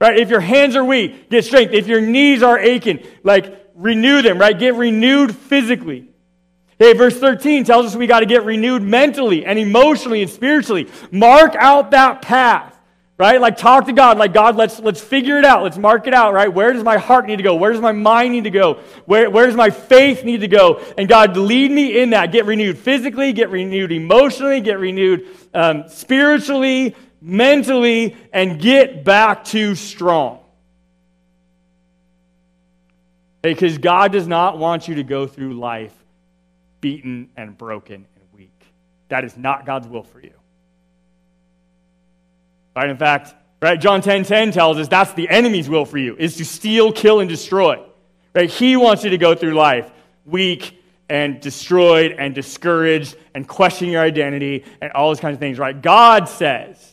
Right? 0.00 0.18
If 0.18 0.28
your 0.28 0.40
hands 0.40 0.76
are 0.76 0.84
weak, 0.84 1.30
get 1.30 1.44
strength. 1.44 1.72
If 1.72 1.86
your 1.86 2.02
knees 2.02 2.42
are 2.42 2.58
aching, 2.58 3.02
like 3.22 3.70
renew 3.74 4.20
them, 4.20 4.38
right? 4.38 4.58
Get 4.58 4.74
renewed 4.74 5.34
physically. 5.34 6.08
Hey, 6.78 6.92
verse 6.92 7.18
13 7.18 7.64
tells 7.64 7.86
us 7.86 7.96
we 7.96 8.06
got 8.06 8.20
to 8.20 8.26
get 8.26 8.44
renewed 8.44 8.82
mentally 8.82 9.46
and 9.46 9.58
emotionally 9.58 10.20
and 10.20 10.30
spiritually. 10.30 10.88
Mark 11.10 11.54
out 11.54 11.92
that 11.92 12.20
path 12.20 12.75
right? 13.18 13.40
Like 13.40 13.56
talk 13.56 13.86
to 13.86 13.92
God, 13.92 14.18
like 14.18 14.32
God, 14.32 14.56
let's 14.56 14.78
let's 14.78 15.00
figure 15.00 15.38
it 15.38 15.44
out. 15.44 15.62
Let's 15.62 15.78
mark 15.78 16.06
it 16.06 16.14
out, 16.14 16.34
right? 16.34 16.52
Where 16.52 16.72
does 16.72 16.84
my 16.84 16.98
heart 16.98 17.26
need 17.26 17.36
to 17.36 17.42
go? 17.42 17.54
Where 17.54 17.72
does 17.72 17.80
my 17.80 17.92
mind 17.92 18.32
need 18.32 18.44
to 18.44 18.50
go? 18.50 18.80
Where, 19.06 19.30
where 19.30 19.46
does 19.46 19.56
my 19.56 19.70
faith 19.70 20.24
need 20.24 20.40
to 20.40 20.48
go? 20.48 20.82
And 20.98 21.08
God, 21.08 21.36
lead 21.36 21.70
me 21.70 22.00
in 22.00 22.10
that. 22.10 22.32
Get 22.32 22.44
renewed 22.44 22.78
physically, 22.78 23.32
get 23.32 23.50
renewed 23.50 23.92
emotionally, 23.92 24.60
get 24.60 24.78
renewed 24.78 25.26
um, 25.54 25.88
spiritually, 25.88 26.94
mentally, 27.20 28.16
and 28.32 28.60
get 28.60 29.04
back 29.04 29.44
to 29.46 29.74
strong. 29.74 30.40
Because 33.42 33.78
God 33.78 34.12
does 34.12 34.26
not 34.26 34.58
want 34.58 34.88
you 34.88 34.96
to 34.96 35.04
go 35.04 35.26
through 35.26 35.54
life 35.54 35.94
beaten 36.80 37.30
and 37.36 37.56
broken 37.56 37.94
and 38.16 38.24
weak. 38.32 38.60
That 39.08 39.24
is 39.24 39.36
not 39.36 39.64
God's 39.64 39.86
will 39.86 40.02
for 40.02 40.20
you. 40.20 40.35
Right? 42.76 42.90
In 42.90 42.98
fact, 42.98 43.34
right, 43.62 43.80
John 43.80 44.02
10 44.02 44.24
10 44.24 44.52
tells 44.52 44.78
us 44.78 44.86
that's 44.86 45.14
the 45.14 45.28
enemy's 45.30 45.68
will 45.68 45.86
for 45.86 45.96
you, 45.96 46.14
is 46.16 46.36
to 46.36 46.44
steal, 46.44 46.92
kill, 46.92 47.20
and 47.20 47.28
destroy. 47.28 47.82
Right? 48.34 48.50
He 48.50 48.76
wants 48.76 49.02
you 49.02 49.10
to 49.10 49.18
go 49.18 49.34
through 49.34 49.54
life 49.54 49.90
weak 50.26 50.78
and 51.08 51.40
destroyed 51.40 52.12
and 52.18 52.34
discouraged 52.34 53.16
and 53.34 53.48
questioning 53.48 53.92
your 53.92 54.02
identity 54.02 54.64
and 54.80 54.92
all 54.92 55.08
those 55.08 55.20
kinds 55.20 55.34
of 55.34 55.40
things, 55.40 55.58
right? 55.58 55.80
God 55.80 56.28
says, 56.28 56.92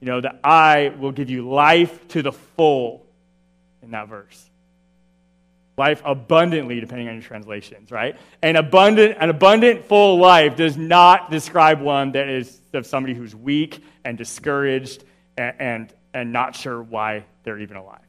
you 0.00 0.08
know, 0.08 0.20
that 0.20 0.40
I 0.42 0.92
will 0.98 1.12
give 1.12 1.30
you 1.30 1.48
life 1.48 2.08
to 2.08 2.22
the 2.22 2.32
full 2.32 3.06
in 3.80 3.92
that 3.92 4.08
verse 4.08 4.50
life 5.76 6.02
abundantly 6.04 6.78
depending 6.80 7.08
on 7.08 7.14
your 7.14 7.22
translations 7.22 7.90
right? 7.90 8.16
An 8.42 8.56
abundant 8.56 9.16
an 9.20 9.30
abundant 9.30 9.86
full 9.86 10.18
life 10.18 10.56
does 10.56 10.76
not 10.76 11.30
describe 11.30 11.80
one 11.80 12.12
that 12.12 12.28
is 12.28 12.60
of 12.72 12.86
somebody 12.86 13.14
who's 13.14 13.34
weak 13.34 13.82
and 14.04 14.18
discouraged 14.18 15.04
and 15.36 15.54
and, 15.58 15.94
and 16.12 16.32
not 16.32 16.54
sure 16.54 16.82
why 16.82 17.24
they're 17.42 17.58
even 17.58 17.76
alive. 17.76 18.00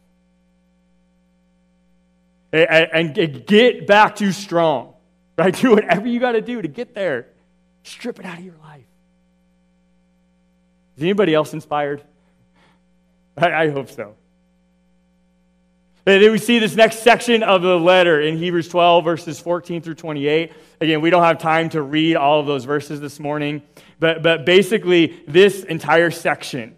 And, 2.53 3.17
and 3.17 3.45
get 3.45 3.85
back 3.85 4.15
to 4.17 4.31
strong 4.31 4.95
right? 5.37 5.55
Do 5.61 5.71
whatever 5.71 6.07
you 6.07 6.19
got 6.19 6.33
to 6.33 6.41
do 6.41 6.61
to 6.61 6.67
get 6.67 6.93
there. 6.93 7.27
Strip 7.83 8.19
it 8.19 8.25
out 8.25 8.37
of 8.37 8.45
your 8.45 8.55
life. 8.63 8.85
Is 10.97 11.03
anybody 11.03 11.33
else 11.33 11.53
inspired? 11.53 12.03
I, 13.37 13.51
I 13.51 13.69
hope 13.69 13.89
so 13.89 14.15
and 16.07 16.23
then 16.23 16.31
we 16.31 16.37
see 16.37 16.59
this 16.59 16.75
next 16.75 16.99
section 16.99 17.41
of 17.41 17.63
the 17.63 17.79
letter 17.79 18.21
in 18.21 18.37
Hebrews 18.37 18.69
12, 18.69 19.03
verses 19.03 19.39
14 19.39 19.81
through 19.81 19.95
28. 19.95 20.53
Again, 20.79 21.01
we 21.01 21.09
don't 21.09 21.23
have 21.23 21.39
time 21.39 21.69
to 21.69 21.81
read 21.81 22.15
all 22.15 22.39
of 22.39 22.45
those 22.45 22.63
verses 22.63 23.01
this 23.01 23.19
morning, 23.19 23.63
but, 23.99 24.21
but 24.21 24.45
basically, 24.45 25.23
this 25.27 25.63
entire 25.63 26.11
section, 26.11 26.75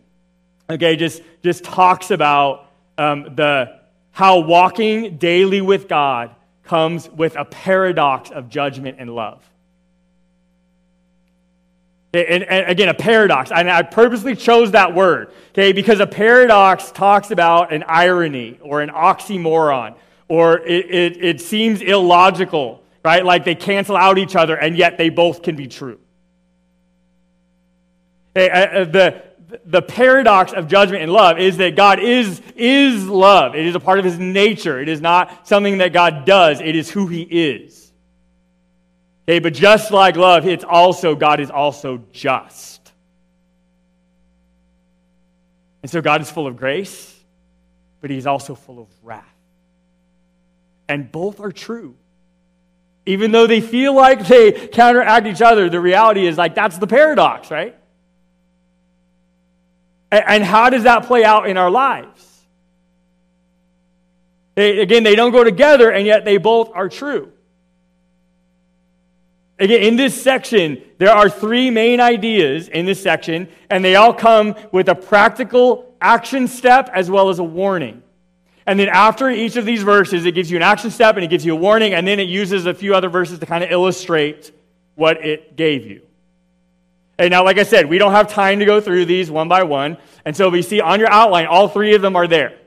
okay, 0.69 0.95
just, 0.95 1.21
just 1.43 1.65
talks 1.65 2.09
about 2.09 2.71
um, 2.97 3.35
the, 3.35 3.79
how 4.11 4.39
walking 4.39 5.17
daily 5.17 5.59
with 5.59 5.89
God 5.89 6.33
comes 6.63 7.09
with 7.09 7.35
a 7.35 7.43
paradox 7.43 8.29
of 8.29 8.47
judgment 8.47 8.97
and 8.99 9.13
love. 9.13 9.43
And, 12.25 12.43
and, 12.43 12.69
again, 12.69 12.89
a 12.89 12.93
paradox. 12.93 13.51
And 13.51 13.69
I 13.69 13.83
purposely 13.83 14.35
chose 14.35 14.71
that 14.71 14.95
word, 14.95 15.31
okay, 15.51 15.71
because 15.71 15.99
a 15.99 16.07
paradox 16.07 16.91
talks 16.91 17.31
about 17.31 17.71
an 17.73 17.83
irony 17.87 18.59
or 18.61 18.81
an 18.81 18.89
oxymoron, 18.89 19.95
or 20.27 20.59
it, 20.59 20.89
it, 20.89 21.23
it 21.23 21.41
seems 21.41 21.81
illogical, 21.81 22.83
right? 23.03 23.23
Like 23.23 23.45
they 23.45 23.55
cancel 23.55 23.95
out 23.95 24.17
each 24.17 24.35
other, 24.35 24.55
and 24.55 24.77
yet 24.77 24.97
they 24.97 25.09
both 25.09 25.41
can 25.41 25.55
be 25.55 25.67
true. 25.67 25.99
Okay, 28.35 28.85
the, 28.85 29.23
the 29.65 29.81
paradox 29.81 30.53
of 30.53 30.67
judgment 30.67 31.03
and 31.03 31.11
love 31.11 31.39
is 31.39 31.57
that 31.57 31.75
God 31.75 31.99
is, 31.99 32.41
is 32.55 33.07
love. 33.07 33.55
It 33.55 33.65
is 33.65 33.75
a 33.75 33.79
part 33.79 33.99
of 33.99 34.05
his 34.05 34.19
nature. 34.19 34.79
It 34.79 34.89
is 34.89 35.01
not 35.01 35.47
something 35.47 35.79
that 35.79 35.93
God 35.93 36.25
does, 36.25 36.61
it 36.61 36.75
is 36.75 36.89
who 36.89 37.07
he 37.07 37.21
is. 37.21 37.86
Okay, 39.27 39.39
but 39.39 39.53
just 39.53 39.91
like 39.91 40.15
love, 40.15 40.47
it's 40.47 40.63
also, 40.63 41.13
God 41.13 41.41
is 41.41 41.51
also 41.51 42.01
just. 42.13 42.93
And 45.81 45.91
so 45.91 46.01
God 46.01 46.21
is 46.21 46.31
full 46.31 46.47
of 46.47 46.55
grace, 46.55 47.13
but 47.99 48.09
he's 48.09 48.25
also 48.25 48.55
full 48.55 48.79
of 48.79 48.87
wrath. 49.03 49.25
And 50.87 51.11
both 51.11 51.41
are 51.41 51.51
true. 51.51 51.95
Even 53.05 53.31
though 53.31 53.47
they 53.47 53.59
feel 53.59 53.93
like 53.93 54.25
they 54.27 54.51
counteract 54.51 55.27
each 55.27 55.41
other, 55.41 55.69
the 55.69 55.79
reality 55.79 56.25
is 56.25 56.37
like 56.37 56.55
that's 56.55 56.77
the 56.77 56.87
paradox, 56.87 57.51
right? 57.51 57.75
And 60.09 60.41
how 60.41 60.69
does 60.69 60.83
that 60.83 61.05
play 61.05 61.25
out 61.25 61.49
in 61.49 61.57
our 61.57 61.69
lives? 61.69 62.23
They, 64.55 64.79
again, 64.79 65.03
they 65.03 65.15
don't 65.15 65.31
go 65.31 65.43
together, 65.43 65.91
and 65.91 66.05
yet 66.05 66.23
they 66.23 66.37
both 66.37 66.71
are 66.73 66.87
true. 66.87 67.31
Again, 69.59 69.81
in 69.81 69.95
this 69.95 70.19
section, 70.21 70.81
there 70.99 71.11
are 71.11 71.29
three 71.29 71.71
main 71.71 71.99
ideas 71.99 72.67
in 72.67 72.85
this 72.85 73.01
section, 73.01 73.47
and 73.69 73.83
they 73.83 73.95
all 73.95 74.13
come 74.13 74.55
with 74.71 74.87
a 74.87 74.95
practical 74.95 75.95
action 75.99 76.47
step 76.47 76.89
as 76.93 77.09
well 77.09 77.29
as 77.29 77.39
a 77.39 77.43
warning. 77.43 78.03
And 78.67 78.79
then 78.79 78.89
after 78.89 79.29
each 79.29 79.55
of 79.55 79.65
these 79.65 79.81
verses, 79.81 80.25
it 80.25 80.33
gives 80.33 80.51
you 80.51 80.57
an 80.57 80.63
action 80.63 80.91
step 80.91 81.15
and 81.15 81.23
it 81.23 81.29
gives 81.29 81.45
you 81.45 81.53
a 81.53 81.55
warning, 81.55 81.93
and 81.93 82.07
then 82.07 82.19
it 82.19 82.27
uses 82.27 82.65
a 82.65 82.73
few 82.73 82.93
other 82.93 83.09
verses 83.09 83.39
to 83.39 83.45
kind 83.45 83.63
of 83.63 83.71
illustrate 83.71 84.51
what 84.95 85.25
it 85.25 85.55
gave 85.55 85.85
you. 85.85 86.01
And 87.17 87.31
now, 87.31 87.43
like 87.43 87.57
I 87.57 87.63
said, 87.63 87.87
we 87.87 87.97
don't 87.97 88.11
have 88.11 88.27
time 88.27 88.59
to 88.59 88.65
go 88.65 88.79
through 88.79 89.05
these 89.05 89.31
one 89.31 89.47
by 89.47 89.63
one. 89.63 89.97
And 90.23 90.35
so 90.35 90.49
we 90.49 90.61
see 90.61 90.81
on 90.81 90.99
your 90.99 91.09
outline, 91.09 91.47
all 91.47 91.67
three 91.67 91.95
of 91.95 92.01
them 92.01 92.15
are 92.15 92.27
there. 92.27 92.59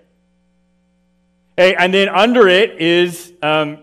Okay, 1.56 1.74
and 1.76 1.94
then 1.94 2.08
under 2.08 2.48
it 2.48 2.80
is 2.80 3.32
um, 3.42 3.78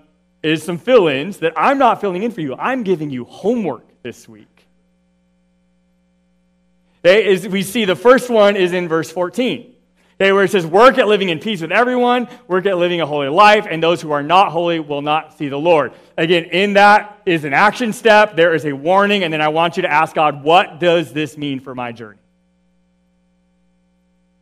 is 0.48 0.64
some 0.64 0.78
fill 0.78 1.08
ins 1.08 1.38
that 1.38 1.54
I'm 1.56 1.78
not 1.78 2.02
filling 2.02 2.24
in 2.24 2.32
for 2.32 2.42
you. 2.42 2.56
I'm 2.56 2.84
giving 2.84 3.10
you 3.10 3.26
homework 3.26 3.86
this 4.02 4.28
week. 4.28 4.68
Okay, 7.06 7.28
is, 7.28 7.48
we 7.48 7.64
see 7.64 7.86
the 7.86 7.96
first 7.96 8.30
one 8.30 8.56
is 8.56 8.74
in 8.74 8.88
verse 8.88 9.12
14. 9.12 9.74
Okay, 10.20 10.32
where 10.32 10.44
it 10.44 10.52
says, 10.52 10.66
Work 10.66 10.98
at 10.98 11.08
living 11.08 11.30
in 11.30 11.40
peace 11.40 11.62
with 11.62 11.72
everyone, 11.72 12.28
work 12.48 12.66
at 12.66 12.78
living 12.78 13.02
a 13.02 13.06
holy 13.06 13.30
life, 13.30 13.68
and 13.70 13.84
those 13.84 14.02
who 14.02 14.12
are 14.12 14.24
not 14.24 14.52
holy 14.52 14.80
will 14.80 15.04
not 15.04 15.38
see 15.38 15.48
the 15.48 15.58
Lord. 15.58 15.94
Again, 16.18 16.46
in 16.46 16.74
that 16.74 17.22
is 17.26 17.44
an 17.44 17.54
action 17.54 17.94
step, 17.94 18.36
there 18.36 18.56
is 18.56 18.66
a 18.66 18.74
warning, 18.74 19.24
and 19.24 19.32
then 19.32 19.42
I 19.42 19.50
want 19.50 19.78
you 19.78 19.84
to 19.84 19.92
ask 19.92 20.16
God, 20.16 20.44
What 20.44 20.80
does 20.80 21.14
this 21.14 21.38
mean 21.38 21.60
for 21.60 21.76
my 21.76 21.92
journey? 21.92 22.20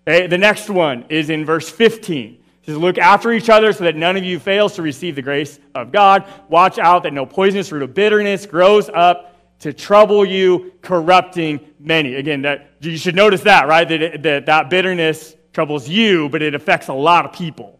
Okay, 0.07 0.27
the 0.27 0.37
next 0.37 0.69
one 0.69 1.05
is 1.09 1.29
in 1.29 1.45
verse 1.45 1.69
15 1.69 2.44
says, 2.65 2.77
Look 2.77 2.97
after 2.97 3.31
each 3.31 3.49
other 3.49 3.71
so 3.73 3.83
that 3.83 3.95
none 3.95 4.17
of 4.17 4.23
you 4.23 4.39
fails 4.39 4.75
to 4.75 4.81
receive 4.81 5.15
the 5.15 5.21
grace 5.21 5.59
of 5.73 5.91
God. 5.91 6.25
Watch 6.49 6.79
out 6.79 7.03
that 7.03 7.13
no 7.13 7.25
poisonous 7.25 7.71
root 7.71 7.83
of 7.83 7.93
bitterness 7.93 8.45
grows 8.45 8.89
up 8.89 9.35
to 9.59 9.73
trouble 9.73 10.25
you, 10.25 10.73
corrupting 10.81 11.59
many. 11.79 12.15
Again, 12.15 12.41
that, 12.43 12.71
you 12.81 12.97
should 12.97 13.15
notice 13.15 13.41
that, 13.41 13.67
right? 13.67 13.87
That, 13.87 14.23
that 14.23 14.45
that 14.47 14.69
bitterness 14.69 15.35
troubles 15.53 15.87
you, 15.87 16.29
but 16.29 16.41
it 16.41 16.53
affects 16.53 16.89
a 16.89 16.93
lot 16.93 17.25
of 17.25 17.33
people. 17.33 17.79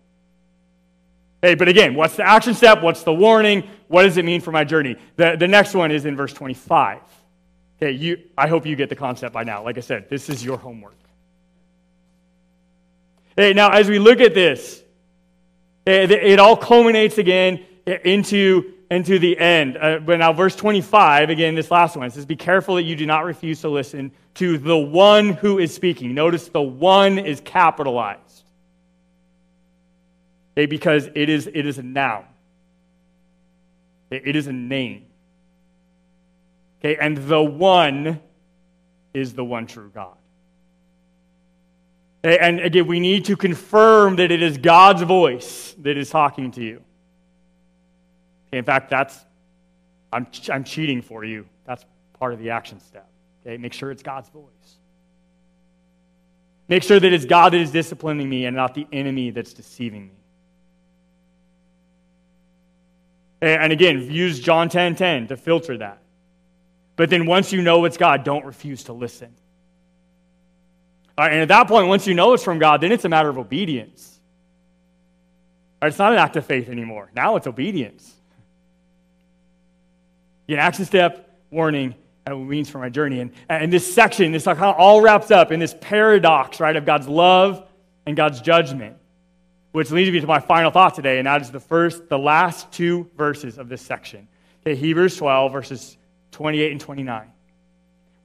Hey, 1.41 1.53
but 1.53 1.67
again, 1.67 1.93
what's 1.93 2.15
the 2.15 2.27
action 2.27 2.53
step? 2.53 2.81
What's 2.81 3.03
the 3.03 3.13
warning? 3.13 3.69
What 3.87 4.03
does 4.03 4.17
it 4.17 4.25
mean 4.25 4.41
for 4.41 4.51
my 4.51 4.63
journey? 4.63 4.95
The, 5.15 5.35
the 5.37 5.47
next 5.47 5.75
one 5.75 5.91
is 5.91 6.05
in 6.05 6.15
verse 6.15 6.33
25. 6.33 7.01
Okay, 7.77 7.91
you, 7.91 8.23
I 8.37 8.47
hope 8.47 8.65
you 8.65 8.75
get 8.75 8.89
the 8.89 8.95
concept 8.95 9.33
by 9.33 9.43
now. 9.43 9.63
Like 9.63 9.77
I 9.77 9.81
said, 9.81 10.09
this 10.09 10.29
is 10.29 10.43
your 10.43 10.57
homework. 10.57 10.95
Now, 13.37 13.71
as 13.71 13.89
we 13.89 13.99
look 13.99 14.21
at 14.21 14.33
this, 14.33 14.81
it, 15.85 16.11
it 16.11 16.39
all 16.39 16.55
culminates 16.55 17.17
again 17.17 17.65
into, 17.85 18.73
into 18.89 19.19
the 19.19 19.37
end. 19.37 19.77
Uh, 19.77 19.99
but 19.99 20.19
now, 20.19 20.33
verse 20.33 20.55
25, 20.55 21.29
again, 21.29 21.55
this 21.55 21.69
last 21.69 21.95
one 21.97 22.09
says, 22.09 22.25
Be 22.25 22.35
careful 22.35 22.75
that 22.75 22.83
you 22.83 22.95
do 22.95 23.05
not 23.05 23.25
refuse 23.25 23.61
to 23.61 23.69
listen 23.69 24.11
to 24.35 24.57
the 24.57 24.77
one 24.77 25.33
who 25.33 25.59
is 25.59 25.73
speaking. 25.73 26.13
Notice 26.13 26.47
the 26.47 26.61
one 26.61 27.19
is 27.19 27.41
capitalized. 27.43 28.43
Okay, 30.53 30.65
because 30.65 31.09
it 31.13 31.29
is, 31.29 31.47
it 31.47 31.65
is 31.65 31.77
a 31.77 31.83
noun. 31.83 32.25
It 34.09 34.35
is 34.35 34.47
a 34.47 34.53
name. 34.53 35.07
Okay, 36.79 36.95
and 36.97 37.17
the 37.17 37.43
one 37.43 38.21
is 39.13 39.33
the 39.33 39.43
one 39.43 39.67
true 39.67 39.91
God. 39.93 40.15
And 42.25 42.59
again, 42.59 42.87
we 42.87 42.99
need 42.99 43.25
to 43.25 43.37
confirm 43.37 44.15
that 44.15 44.31
it 44.31 44.41
is 44.41 44.57
God's 44.57 45.03
voice 45.03 45.75
that 45.83 45.95
is 45.95 46.09
talking 46.09 46.49
to 46.51 46.63
you. 46.63 46.81
In 48.51 48.63
fact, 48.63 48.89
that's, 48.89 49.23
I'm, 50.11 50.25
I'm 50.51 50.63
cheating 50.63 51.03
for 51.03 51.23
you. 51.23 51.45
That's 51.65 51.85
part 52.17 52.33
of 52.33 52.39
the 52.39 52.49
action 52.49 52.79
step. 52.79 53.07
Okay, 53.45 53.57
make 53.57 53.73
sure 53.73 53.91
it's 53.91 54.01
God's 54.01 54.29
voice. 54.29 54.49
Make 56.67 56.81
sure 56.81 56.99
that 56.99 57.13
it's 57.13 57.25
God 57.25 57.53
that 57.53 57.61
is 57.61 57.69
disciplining 57.69 58.27
me 58.27 58.47
and 58.47 58.55
not 58.55 58.73
the 58.73 58.87
enemy 58.91 59.29
that's 59.29 59.53
deceiving 59.53 60.07
me. 60.07 60.15
And 63.41 63.71
again, 63.71 64.09
use 64.09 64.39
John 64.39 64.67
10 64.67 64.95
10 64.95 65.27
to 65.27 65.37
filter 65.37 65.77
that. 65.77 65.99
But 66.95 67.11
then 67.11 67.27
once 67.27 67.51
you 67.51 67.61
know 67.61 67.85
it's 67.85 67.97
God, 67.97 68.23
don't 68.23 68.45
refuse 68.45 68.85
to 68.85 68.93
listen. 68.93 69.35
And 71.17 71.41
at 71.41 71.47
that 71.47 71.67
point, 71.67 71.87
once 71.87 72.05
you 72.07 72.13
know 72.13 72.33
it's 72.33 72.43
from 72.43 72.59
God, 72.59 72.81
then 72.81 72.91
it's 72.91 73.05
a 73.05 73.09
matter 73.09 73.29
of 73.29 73.37
obedience. 73.37 74.19
it's 75.81 75.97
not 75.97 76.11
an 76.11 76.19
act 76.19 76.35
of 76.35 76.45
faith 76.45 76.67
anymore. 76.67 77.09
Now 77.15 77.35
it's 77.35 77.47
obedience. 77.47 78.13
An 80.47 80.55
action 80.55 80.85
step, 80.85 81.39
warning, 81.49 81.95
and 82.25 82.39
what 82.39 82.47
means 82.47 82.69
for 82.69 82.79
my 82.79 82.89
journey. 82.89 83.19
And, 83.19 83.31
and 83.49 83.71
this 83.71 83.91
section, 83.91 84.31
this 84.31 84.45
kind 84.45 84.59
of 84.59 84.75
all 84.75 85.01
wraps 85.01 85.31
up 85.31 85.51
in 85.51 85.59
this 85.59 85.75
paradox, 85.79 86.59
right, 86.59 86.75
of 86.75 86.85
God's 86.85 87.07
love 87.07 87.67
and 88.05 88.15
God's 88.15 88.41
judgment. 88.41 88.97
Which 89.71 89.91
leads 89.91 90.09
me 90.11 90.21
to 90.21 90.27
my 90.27 90.39
final 90.39 90.71
thought 90.71 90.95
today, 90.95 91.17
and 91.17 91.27
that 91.27 91.41
is 91.41 91.51
the 91.51 91.59
first, 91.59 92.07
the 92.07 92.17
last 92.17 92.71
two 92.71 93.09
verses 93.17 93.57
of 93.57 93.67
this 93.67 93.81
section. 93.81 94.27
Okay, 94.61 94.75
Hebrews 94.75 95.17
12, 95.17 95.51
verses 95.51 95.97
28 96.31 96.71
and 96.71 96.81
29, 96.81 97.31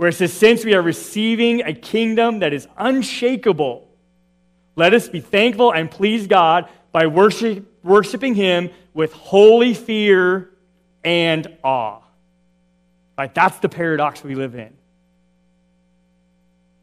where 0.01 0.09
it 0.09 0.15
says, 0.15 0.33
Since 0.33 0.65
we 0.65 0.73
are 0.73 0.81
receiving 0.81 1.61
a 1.61 1.75
kingdom 1.75 2.39
that 2.39 2.55
is 2.55 2.67
unshakable, 2.79 3.87
let 4.75 4.95
us 4.95 5.11
be 5.11 5.21
thankful 5.21 5.75
and 5.75 5.91
please 5.91 6.27
God 6.27 6.71
by 6.91 7.07
worship, 7.07 7.71
worshiping 7.85 8.35
Him 8.35 8.71
with 8.95 9.13
holy 9.13 9.75
fear 9.75 10.49
and 11.05 11.47
awe. 11.63 12.01
Right? 13.19 13.35
That's 13.35 13.59
the 13.59 13.69
paradox 13.69 14.25
we 14.25 14.35
live 14.35 14.55
in. 14.55 14.73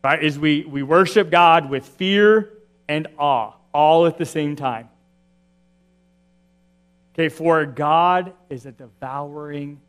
Right? 0.04 0.24
Is 0.24 0.38
we, 0.38 0.66
we 0.66 0.84
worship 0.84 1.32
God 1.32 1.72
with 1.72 1.88
fear 1.88 2.54
and 2.88 3.08
awe 3.18 3.54
all 3.74 4.06
at 4.06 4.20
the 4.20 4.28
same 4.28 4.56
time. 4.56 4.90
Okay, 7.16 7.30
for 7.30 7.66
God 7.66 8.34
is 8.52 8.68
a 8.68 8.72
devouring 8.72 9.82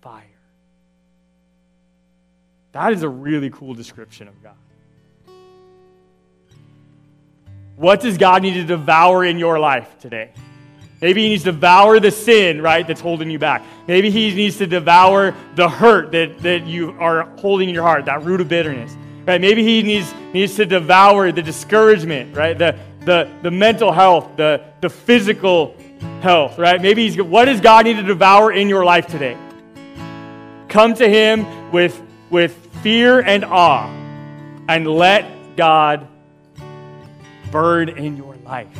fire. 0.00 0.33
That 2.74 2.92
is 2.92 3.04
a 3.04 3.08
really 3.08 3.50
cool 3.50 3.72
description 3.72 4.26
of 4.26 4.34
God. 4.42 4.56
What 7.76 8.00
does 8.00 8.18
God 8.18 8.42
need 8.42 8.54
to 8.54 8.64
devour 8.64 9.24
in 9.24 9.38
your 9.38 9.60
life 9.60 9.96
today? 10.00 10.32
Maybe 11.00 11.22
he 11.22 11.28
needs 11.30 11.44
to 11.44 11.52
devour 11.52 12.00
the 12.00 12.10
sin, 12.10 12.60
right, 12.60 12.84
that's 12.84 13.00
holding 13.00 13.30
you 13.30 13.38
back. 13.38 13.62
Maybe 13.86 14.10
he 14.10 14.34
needs 14.34 14.58
to 14.58 14.66
devour 14.66 15.36
the 15.54 15.68
hurt 15.68 16.10
that, 16.12 16.38
that 16.40 16.66
you 16.66 16.96
are 16.98 17.24
holding 17.38 17.68
in 17.68 17.74
your 17.74 17.84
heart, 17.84 18.06
that 18.06 18.24
root 18.24 18.40
of 18.40 18.48
bitterness. 18.48 18.96
Right? 19.24 19.40
Maybe 19.40 19.62
he 19.62 19.82
needs, 19.82 20.12
needs 20.32 20.56
to 20.56 20.66
devour 20.66 21.30
the 21.30 21.42
discouragement, 21.42 22.36
right? 22.36 22.58
The, 22.58 22.76
the, 23.04 23.30
the 23.42 23.52
mental 23.52 23.92
health, 23.92 24.36
the, 24.36 24.64
the 24.80 24.90
physical 24.90 25.76
health, 26.22 26.58
right? 26.58 26.82
Maybe 26.82 27.08
he's, 27.08 27.22
what 27.22 27.44
does 27.44 27.60
God 27.60 27.84
need 27.84 27.98
to 27.98 28.02
devour 28.02 28.50
in 28.50 28.68
your 28.68 28.84
life 28.84 29.06
today? 29.06 29.36
Come 30.68 30.94
to 30.94 31.08
him 31.08 31.70
with, 31.70 32.02
with 32.30 32.54
fear 32.82 33.20
and 33.20 33.44
awe 33.44 33.88
and 34.68 34.86
let 34.86 35.56
God 35.56 36.06
burn 37.50 37.88
in 37.88 38.16
your 38.16 38.34
life. 38.44 38.74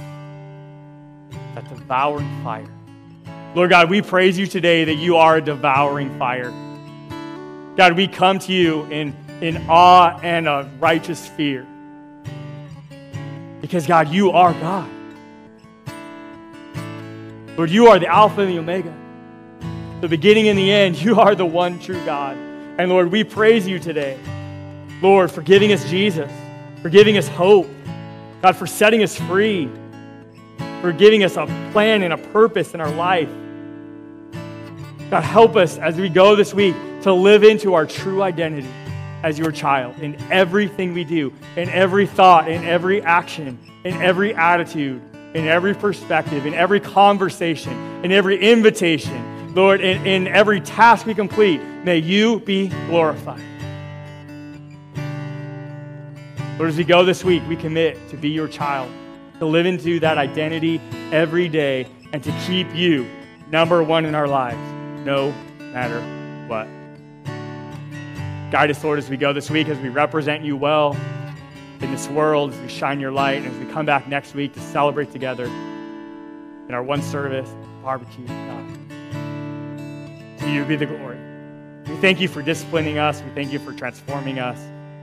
That 1.55 1.69
devouring 1.69 2.43
fire. 2.43 2.69
Lord 3.55 3.71
God, 3.71 3.89
we 3.89 4.03
praise 4.03 4.37
you 4.37 4.47
today 4.47 4.85
that 4.85 4.97
you 4.97 5.17
are 5.17 5.37
a 5.37 5.41
devouring 5.41 6.19
fire. 6.19 6.53
God, 7.77 7.97
we 7.97 8.09
come 8.09 8.39
to 8.41 8.53
you 8.53 8.85
in, 8.87 9.15
in 9.41 9.65
awe 9.69 10.19
and 10.23 10.49
a 10.49 10.69
righteous 10.81 11.27
fear. 11.29 11.67
Because, 13.61 13.87
God, 13.87 14.09
you 14.09 14.33
are 14.33 14.53
God. 14.55 14.91
Lord, 17.57 17.71
you 17.71 17.87
are 17.87 18.01
the 18.01 18.09
Alpha 18.09 18.41
and 18.41 18.51
the 18.51 18.59
Omega, 18.59 18.93
the 20.01 20.09
beginning 20.09 20.49
and 20.49 20.59
the 20.59 20.73
end. 20.73 21.01
You 21.01 21.21
are 21.21 21.37
the 21.37 21.47
one 21.47 21.79
true 21.79 22.05
God. 22.05 22.37
And 22.77 22.91
Lord, 22.91 23.13
we 23.13 23.23
praise 23.23 23.69
you 23.69 23.79
today. 23.79 24.19
Lord, 25.01 25.31
for 25.31 25.43
giving 25.43 25.73
us 25.73 25.89
Jesus, 25.89 26.31
for 26.83 26.89
giving 26.89 27.17
us 27.17 27.29
hope. 27.29 27.69
God, 28.43 28.57
for 28.57 28.67
setting 28.67 29.03
us 29.03 29.17
free, 29.17 29.71
for 30.81 30.93
giving 30.93 31.23
us 31.23 31.37
a 31.37 31.47
plan 31.73 32.03
and 32.03 32.13
a 32.13 32.19
purpose 32.19 32.75
in 32.75 32.81
our 32.81 32.91
life. 32.91 33.29
God, 35.11 35.23
help 35.23 35.57
us 35.57 35.79
as 35.79 35.97
we 35.97 36.09
go 36.09 36.35
this 36.35 36.53
week 36.53 36.75
to 37.03 37.13
live 37.13 37.45
into 37.45 37.75
our 37.75 37.87
true 37.87 38.23
identity 38.23 38.69
as 39.23 39.39
your 39.39 39.53
child 39.53 39.99
in 40.01 40.17
everything 40.31 40.93
we 40.93 41.05
do, 41.05 41.33
in 41.57 41.69
every 41.71 42.07
thought, 42.07 42.51
in 42.51 42.65
every 42.65 43.01
action, 43.03 43.59
in 43.85 43.95
every 44.03 44.35
attitude, 44.35 45.01
in 45.33 45.47
every 45.47 45.75
perspective, 45.75 46.45
in 46.45 46.55
every 46.55 46.81
conversation, 46.81 47.73
in 48.05 48.13
every 48.13 48.39
invitation. 48.39 49.34
Lord, 49.55 49.81
in, 49.81 50.05
in 50.05 50.27
every 50.27 50.61
task 50.61 51.07
we 51.07 51.15
complete, 51.15 51.61
may 51.85 51.99
you 51.99 52.41
be 52.41 52.69
glorified. 52.89 53.41
Lord, 56.59 56.71
as 56.71 56.77
we 56.77 56.83
go 56.83 57.05
this 57.05 57.23
week, 57.23 57.43
we 57.49 57.55
commit 57.55 58.09
to 58.11 58.17
be 58.17 58.31
your 58.31 58.49
child, 58.49 58.91
to 59.39 59.47
live 59.47 59.67
into 59.67 60.01
that 60.01 60.19
identity 60.19 60.81
every 61.13 61.49
day, 61.49 61.87
and 62.13 62.23
to 62.25 62.33
keep 62.47 62.73
you 62.75 63.07
number 63.49 63.81
one 63.83 64.05
in 64.05 64.17
our 64.17 64.27
lives, 64.27 64.59
no 65.07 65.33
matter 65.73 66.01
what. 66.49 66.67
Guide 68.51 68.71
us, 68.71 68.83
Lord, 68.83 68.99
as 68.99 69.09
we 69.09 69.17
go 69.17 69.33
this 69.33 69.51
week, 69.51 69.69
as 69.69 69.79
we 69.79 69.89
represent 69.89 70.45
you 70.45 70.57
well 70.57 70.97
in 71.81 71.93
this 71.93 72.09
world, 72.09 72.53
as 72.53 72.61
we 72.61 72.69
shine 72.69 72.99
your 72.99 73.13
light, 73.13 73.43
and 73.43 73.47
as 73.47 73.59
we 73.65 73.73
come 73.73 73.87
back 73.87 74.09
next 74.09 74.35
week 74.35 74.53
to 74.55 74.61
celebrate 74.61 75.13
together 75.13 75.45
in 75.45 76.71
our 76.71 76.83
one 76.83 77.03
service, 77.03 77.51
barbecue. 77.83 78.27
God. 78.27 78.84
To 80.45 80.51
you 80.51 80.63
be 80.67 80.77
the 80.77 80.85
glory. 80.85 81.19
We 81.89 81.97
thank 81.97 82.21
you 82.21 82.29
for 82.29 82.43
disciplining 82.43 82.99
us. 82.99 83.23
We 83.23 83.31
thank 83.31 83.51
you 83.51 83.59
for 83.59 83.73
transforming 83.73 84.39
us. 84.39 84.59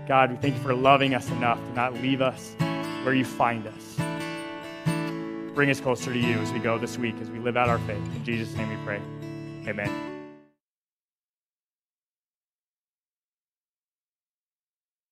God, 0.07 0.29
we 0.29 0.37
thank 0.37 0.55
you 0.55 0.61
for 0.61 0.75
loving 0.75 1.15
us 1.15 1.27
enough 1.31 1.57
to 1.57 1.73
not 1.73 1.95
leave 1.95 2.21
us 2.21 2.55
where 3.03 3.15
you 3.15 3.25
find 3.25 3.65
us. 3.65 3.95
Bring 5.55 5.71
us 5.71 5.81
closer 5.81 6.13
to 6.13 6.19
you 6.19 6.37
as 6.37 6.51
we 6.51 6.59
go 6.59 6.77
this 6.77 6.97
week, 6.99 7.15
as 7.21 7.31
we 7.31 7.39
live 7.39 7.57
out 7.57 7.69
our 7.69 7.79
faith. 7.79 8.03
In 8.15 8.23
Jesus' 8.23 8.55
name 8.55 8.69
we 8.69 8.85
pray. 8.85 9.01
Amen. 9.67 10.20